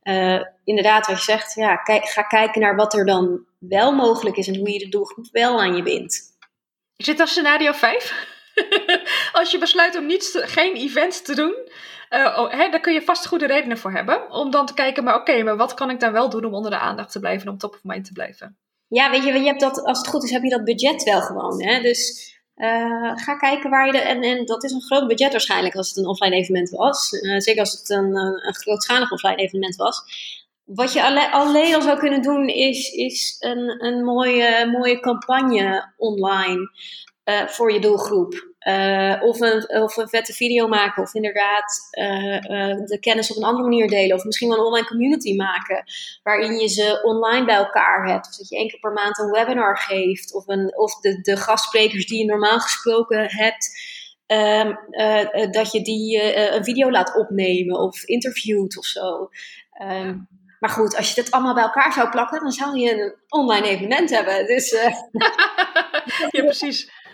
Uh, 0.03 0.41
inderdaad, 0.63 1.07
wat 1.07 1.17
je 1.17 1.23
zegt, 1.23 1.53
ja, 1.53 1.75
kijk, 1.75 2.05
ga 2.05 2.21
kijken 2.21 2.61
naar 2.61 2.75
wat 2.75 2.93
er 2.93 3.05
dan 3.05 3.45
wel 3.59 3.91
mogelijk 3.91 4.37
is 4.37 4.47
en 4.47 4.57
hoe 4.57 4.71
je 4.71 4.79
de 4.79 4.89
doelgroep 4.89 5.27
wel 5.31 5.61
aan 5.61 5.75
je 5.75 5.83
bindt. 5.83 6.37
Zit 6.95 7.17
dat 7.17 7.29
scenario 7.29 7.71
5? 7.71 8.13
als 9.39 9.51
je 9.51 9.57
besluit 9.57 9.97
om 9.97 10.05
niet, 10.05 10.43
geen 10.45 10.75
event 10.75 11.25
te 11.25 11.35
doen, 11.35 11.55
uh, 12.09 12.51
hè, 12.51 12.69
daar 12.69 12.79
kun 12.79 12.93
je 12.93 13.01
vast 13.01 13.27
goede 13.27 13.47
redenen 13.47 13.77
voor 13.77 13.91
hebben. 13.91 14.31
Om 14.31 14.51
dan 14.51 14.65
te 14.65 14.73
kijken, 14.73 15.03
maar 15.03 15.15
oké, 15.15 15.43
maar 15.43 15.57
wat 15.57 15.73
kan 15.73 15.89
ik 15.89 15.99
dan 15.99 16.11
wel 16.11 16.29
doen 16.29 16.45
om 16.45 16.53
onder 16.53 16.71
de 16.71 16.79
aandacht 16.79 17.11
te 17.11 17.19
blijven 17.19 17.45
en 17.45 17.51
om 17.51 17.57
top 17.57 17.73
of 17.73 17.83
mind 17.83 18.05
te 18.05 18.13
blijven? 18.13 18.57
Ja, 18.88 19.12
weet 19.12 19.23
je, 19.23 19.34
je 19.34 19.45
hebt 19.45 19.60
dat, 19.60 19.84
als 19.84 19.97
het 19.97 20.08
goed 20.08 20.23
is, 20.23 20.32
heb 20.32 20.43
je 20.43 20.50
dat 20.50 20.63
budget 20.63 21.04
wel 21.04 21.21
gewoon. 21.21 21.63
Hè? 21.63 21.82
Dus 21.82 22.32
uh, 22.56 23.12
ga 23.15 23.38
kijken 23.38 23.69
waar 23.69 23.86
je 23.86 23.91
de. 23.91 23.97
En, 23.97 24.21
en 24.21 24.45
dat 24.45 24.63
is 24.63 24.71
een 24.71 24.82
groot 24.82 25.08
budget 25.08 25.32
waarschijnlijk 25.32 25.76
als 25.76 25.88
het 25.88 25.97
een 25.97 26.08
offline 26.08 26.36
evenement 26.36 26.69
was. 26.69 27.12
Uh, 27.12 27.39
zeker 27.39 27.60
als 27.60 27.71
het 27.71 27.89
een, 27.89 28.15
een 28.15 28.56
grootschalig 28.56 29.12
offline 29.12 29.36
evenement 29.36 29.76
was. 29.76 30.02
Wat 30.63 30.93
je 30.93 31.04
alleen, 31.04 31.73
al 31.73 31.82
zou 31.82 31.97
kunnen 31.97 32.21
doen, 32.21 32.47
is, 32.47 32.89
is 32.89 33.36
een, 33.39 33.86
een 33.86 34.04
mooie, 34.04 34.69
mooie 34.71 35.00
campagne 35.00 35.93
online 35.97 36.71
voor 37.47 37.73
je 37.73 37.80
doelgroep. 37.80 38.56
Uh, 38.67 39.23
of, 39.23 39.39
een, 39.39 39.69
of 39.82 39.97
een 39.97 40.10
vette 40.10 40.34
video 40.34 40.67
maken, 40.67 41.03
of 41.03 41.13
inderdaad 41.13 41.80
uh, 41.91 42.34
uh, 42.34 42.86
de 42.86 42.97
kennis 42.99 43.32
op 43.32 43.38
een 43.38 43.43
andere 43.43 43.67
manier 43.67 43.88
delen, 43.88 44.15
of 44.15 44.23
misschien 44.23 44.49
wel 44.49 44.58
een 44.58 44.65
online 44.65 44.88
community 44.88 45.36
maken, 45.36 45.84
waarin 46.23 46.58
je 46.58 46.67
ze 46.67 46.99
online 47.03 47.45
bij 47.45 47.56
elkaar 47.56 48.08
hebt. 48.08 48.27
Of 48.27 48.36
dat 48.36 48.49
je 48.49 48.58
één 48.58 48.67
keer 48.67 48.80
per 48.80 48.91
maand 48.91 49.17
een 49.17 49.32
webinar 49.32 49.77
geeft, 49.77 50.34
of, 50.34 50.47
een, 50.47 50.77
of 50.77 50.99
de, 50.99 51.21
de 51.21 51.38
gastsprekers 51.38 52.08
die 52.08 52.19
je 52.19 52.25
normaal 52.25 52.60
gesproken 52.60 53.30
hebt, 53.32 53.69
um, 54.27 54.77
dat 55.51 55.71
je 55.71 55.82
die 55.82 56.36
een 56.56 56.63
video 56.63 56.91
laat 56.91 57.15
opnemen 57.15 57.80
of 57.80 58.03
interviewt 58.03 58.77
of 58.77 58.86
zo. 58.86 59.30
Um, 59.82 60.27
maar 60.60 60.69
goed, 60.69 60.95
als 60.95 61.13
je 61.13 61.21
dat 61.21 61.32
allemaal 61.32 61.53
bij 61.53 61.63
elkaar 61.63 61.93
zou 61.93 62.10
plakken, 62.10 62.39
dan 62.39 62.51
zou 62.51 62.80
je 62.80 62.91
een 62.91 63.15
online 63.27 63.67
evenement 63.67 64.10
hebben. 64.10 64.45
Dus, 64.45 64.69
ja, 66.32 66.43
precies. 66.43 67.06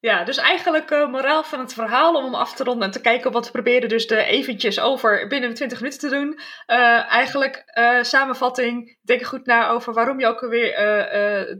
Ja, 0.00 0.24
dus 0.24 0.36
eigenlijk 0.36 0.90
uh, 0.90 1.10
moraal 1.10 1.42
van 1.42 1.58
het 1.60 1.72
verhaal 1.72 2.14
om 2.14 2.24
hem 2.24 2.34
af 2.34 2.54
te 2.54 2.64
ronden 2.64 2.84
en 2.84 2.90
te 2.90 3.00
kijken 3.00 3.32
wat 3.32 3.46
we 3.46 3.52
proberen 3.52 3.88
dus 3.88 4.06
de 4.06 4.24
eventjes 4.24 4.80
over 4.80 5.26
binnen 5.28 5.54
20 5.54 5.80
minuten 5.80 6.08
te 6.08 6.16
doen. 6.16 6.38
Uh, 6.66 7.12
eigenlijk 7.12 7.62
uh, 7.78 8.02
samenvatting, 8.02 8.98
denk 9.02 9.22
goed 9.22 9.46
na 9.46 9.68
over 9.68 9.92
waarom 9.92 10.20
je 10.20 10.26
ook 10.26 10.42
alweer 10.42 10.78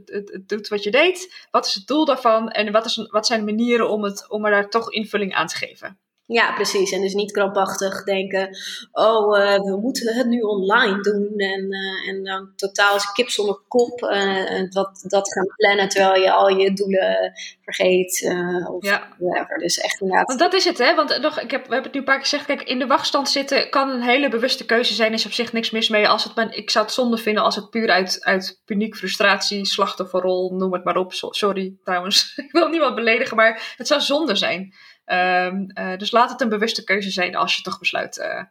het, 0.05 0.41
doet 0.45 0.67
wat 0.67 0.83
je 0.83 0.91
deed. 0.91 1.47
Wat 1.51 1.65
is 1.65 1.73
het 1.73 1.87
doel 1.87 2.05
daarvan 2.05 2.49
en 2.49 2.71
wat, 2.71 2.85
is, 2.85 3.07
wat 3.11 3.27
zijn 3.27 3.45
de 3.45 3.51
manieren 3.51 3.89
om, 3.89 4.03
het, 4.03 4.29
om 4.29 4.45
er 4.45 4.51
daar 4.51 4.69
toch 4.69 4.91
invulling 4.91 5.33
aan 5.33 5.47
te 5.47 5.55
geven. 5.55 5.99
Ja, 6.25 6.53
precies. 6.53 6.91
En 6.91 7.01
dus 7.01 7.13
niet 7.13 7.31
krampachtig 7.31 8.03
denken, 8.03 8.49
oh, 8.91 9.31
we 9.63 9.77
moeten 9.81 10.15
het 10.15 10.27
nu 10.27 10.41
online 10.41 11.01
doen. 11.01 11.33
En, 11.37 11.69
en 12.07 12.23
dan 12.23 12.53
totaal 12.55 12.93
als 12.93 13.11
kip 13.11 13.29
zonder 13.29 13.61
kop 13.67 13.99
dat, 14.69 15.03
dat 15.07 15.33
gaan 15.33 15.47
plannen 15.55 15.89
terwijl 15.89 16.21
je 16.21 16.31
al 16.31 16.47
je 16.49 16.73
doelen 16.73 17.33
vergeet. 17.73 18.33
of 18.67 18.85
ja. 18.85 19.07
whatever. 19.17 19.57
Dus 19.57 19.79
echt 19.79 20.01
inderdaad. 20.01 20.27
Want 20.27 20.39
dat 20.39 20.53
is 20.53 20.65
het, 20.65 20.77
hè? 20.77 20.95
Want 20.95 21.19
nog, 21.21 21.39
ik 21.39 21.51
heb, 21.51 21.67
we 21.67 21.73
hebben 21.73 21.83
het 21.83 21.93
nu 21.93 21.99
een 21.99 22.05
paar 22.05 22.15
keer 22.15 22.23
gezegd, 22.23 22.45
kijk, 22.45 22.61
in 22.61 22.79
de 22.79 22.87
wachtstand 22.87 23.29
zitten 23.29 23.69
kan 23.69 23.89
een 23.89 24.01
hele 24.01 24.29
bewuste 24.29 24.65
keuze 24.65 24.93
zijn. 24.93 25.13
Is 25.13 25.25
op 25.25 25.31
zich 25.31 25.53
niks 25.53 25.71
mis 25.71 25.89
mee. 25.89 26.07
Als 26.07 26.23
het, 26.23 26.35
maar, 26.35 26.55
ik 26.55 26.69
zou 26.69 26.85
het 26.85 26.93
zonde 26.93 27.17
vinden 27.17 27.43
als 27.43 27.55
het 27.55 27.69
puur 27.69 27.89
uit, 27.89 28.17
uit 28.23 28.61
paniek, 28.65 28.95
frustratie, 28.95 29.65
slachtofferrol, 29.65 30.53
noem 30.55 30.73
het 30.73 30.83
maar 30.83 30.97
op. 30.97 31.13
sorry 31.13 31.77
trouwens, 31.83 32.33
ik 32.45 32.51
wil 32.51 32.67
niemand 32.67 32.95
beledigen, 32.95 33.37
maar 33.37 33.73
het 33.77 33.87
zou 33.87 34.01
zonde 34.01 34.35
zijn. 34.35 34.73
Um, 35.05 35.71
uh, 35.73 35.97
dus 35.97 36.11
laat 36.11 36.29
het 36.29 36.41
een 36.41 36.49
bewuste 36.49 36.83
keuze 36.83 37.09
zijn 37.09 37.35
als 37.35 37.55
je 37.55 37.61
toch 37.61 37.79
besluit 37.79 38.17
uh, 38.17 38.43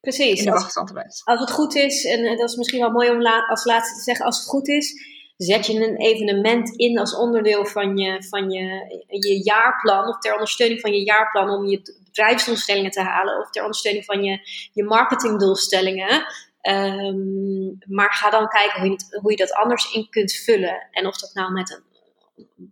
Precies, 0.00 0.38
in 0.38 0.44
de 0.44 0.50
wachtstand 0.50 0.86
te 0.86 0.92
blijven. 0.92 1.20
Als 1.24 1.40
het 1.40 1.50
goed 1.50 1.74
is, 1.74 2.04
en 2.04 2.36
dat 2.36 2.48
is 2.48 2.56
misschien 2.56 2.80
wel 2.80 2.90
mooi 2.90 3.10
om 3.10 3.22
la 3.22 3.46
als 3.46 3.64
laatste 3.64 3.96
te 3.96 4.02
zeggen, 4.02 4.24
als 4.24 4.38
het 4.38 4.46
goed 4.46 4.68
is, 4.68 5.13
zet 5.36 5.66
je 5.66 5.74
een 5.74 5.96
evenement 5.96 6.76
in 6.76 6.98
als 6.98 7.16
onderdeel 7.16 7.66
van 7.66 7.96
je, 7.96 8.22
van 8.22 8.50
je, 8.50 8.66
je 9.08 9.42
jaarplan 9.42 10.08
of 10.08 10.18
ter 10.18 10.32
ondersteuning 10.32 10.80
van 10.80 10.92
je 10.92 11.02
jaarplan 11.02 11.50
om 11.50 11.66
je 11.66 11.96
bedrijfsdoelstellingen 12.04 12.90
te 12.90 13.00
halen 13.00 13.40
of 13.40 13.50
ter 13.50 13.62
ondersteuning 13.62 14.04
van 14.04 14.24
je, 14.24 14.38
je 14.72 14.84
marketingdoelstellingen. 14.84 16.26
Ehm, 16.60 17.66
maar 17.86 18.12
ga 18.12 18.30
dan 18.30 18.48
kijken 18.48 18.80
hoe 18.80 18.90
je, 18.90 19.18
hoe 19.20 19.30
je 19.30 19.36
dat 19.36 19.52
anders 19.52 19.92
in 19.92 20.08
kunt 20.10 20.32
vullen. 20.32 20.88
En 20.90 21.06
of 21.06 21.18
dat 21.18 21.34
nou 21.34 21.52
met 21.52 21.70
een 21.70 21.92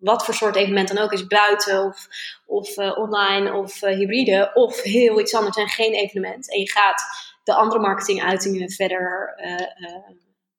wat 0.01 0.25
voor 0.25 0.35
soort 0.35 0.57
evenement 0.57 0.89
dan 0.89 0.99
ook 0.99 1.13
is, 1.13 1.27
buiten 1.27 1.85
of, 1.85 2.09
of 2.47 2.77
uh, 2.77 2.99
online 2.99 3.53
of 3.53 3.83
uh, 3.83 3.97
hybride, 3.97 4.51
of 4.55 4.83
heel 4.83 5.21
iets 5.21 5.35
anders 5.35 5.57
en 5.57 5.69
geen 5.69 5.93
evenement. 5.93 6.53
En 6.53 6.61
je 6.61 6.71
gaat 6.71 7.03
de 7.45 7.55
andere 7.55 7.81
marketinguitingen 7.81 8.71
verder 8.71 9.35
uh, 9.37 9.97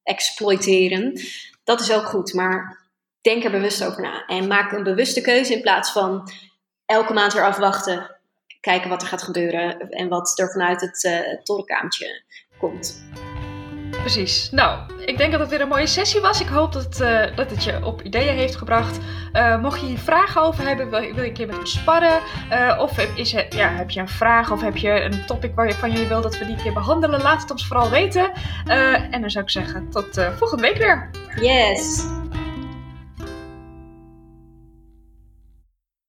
exploiteren. 0.04 1.20
Dat 1.64 1.80
is 1.80 1.92
ook 1.92 2.06
goed, 2.06 2.34
maar 2.34 2.80
denk 3.22 3.44
er 3.44 3.52
bewust 3.52 3.84
over 3.84 4.02
na. 4.02 4.26
En 4.26 4.48
maak 4.48 4.72
een 4.72 4.84
bewuste 4.84 5.22
keuze 5.22 5.54
in 5.54 5.62
plaats 5.62 5.92
van 5.92 6.32
elke 6.86 7.14
maand 7.14 7.34
weer 7.34 7.46
afwachten, 7.46 8.16
kijken 8.60 8.90
wat 8.90 9.02
er 9.02 9.08
gaat 9.08 9.24
gebeuren 9.24 9.90
en 9.90 10.08
wat 10.08 10.40
er 10.40 10.52
vanuit 10.52 10.82
het 10.82 11.04
uh, 11.04 11.60
komt. 12.58 13.04
Precies. 14.04 14.50
Nou, 14.52 14.80
ik 15.06 15.18
denk 15.18 15.32
dat 15.32 15.40
het 15.40 15.50
weer 15.50 15.62
een 15.62 15.68
mooie 15.68 15.88
sessie 15.88 16.22
was. 16.22 16.42
Ik 16.42 16.48
hoop 16.48 16.74
dat, 16.74 17.00
uh, 17.02 17.36
dat 17.36 17.50
het 17.50 17.64
je 17.64 17.86
op 17.86 18.02
ideeën 18.02 18.36
heeft 18.36 18.56
gebracht. 18.56 19.00
Uh, 19.34 19.62
mocht 19.62 19.80
je 19.80 19.86
hier 19.86 19.98
vragen 19.98 20.42
over 20.42 20.68
hebben, 20.68 20.90
wil, 20.90 21.02
je 21.02 21.26
een 21.26 21.34
keer 21.34 21.48
met 21.48 21.60
me 21.60 21.68
sparren? 21.68 22.20
Uh, 22.52 22.78
of 22.80 22.98
is 23.16 23.32
het, 23.32 23.54
ja, 23.54 23.70
heb 23.70 23.90
je 23.90 24.00
een 24.00 24.08
vraag 24.08 24.52
of 24.52 24.62
heb 24.62 24.78
je 24.78 25.02
een 25.02 25.26
topic 25.26 25.56
waarvan 25.56 25.92
je 25.92 26.08
wil 26.08 26.22
dat 26.22 26.38
we 26.38 26.46
die 26.46 26.56
keer 26.56 26.74
behandelen? 26.74 27.22
Laat 27.22 27.42
het 27.42 27.52
ons 27.52 27.68
vooral 27.68 27.90
weten. 27.90 28.32
en 29.12 29.22
dan 29.22 29.30
zou 29.30 29.44
ik 29.44 29.50
zeggen, 29.50 29.90
tot 29.90 30.28
volgende 30.38 30.64
week 30.64 30.78
weer. 30.78 31.10
Yes. 31.42 32.06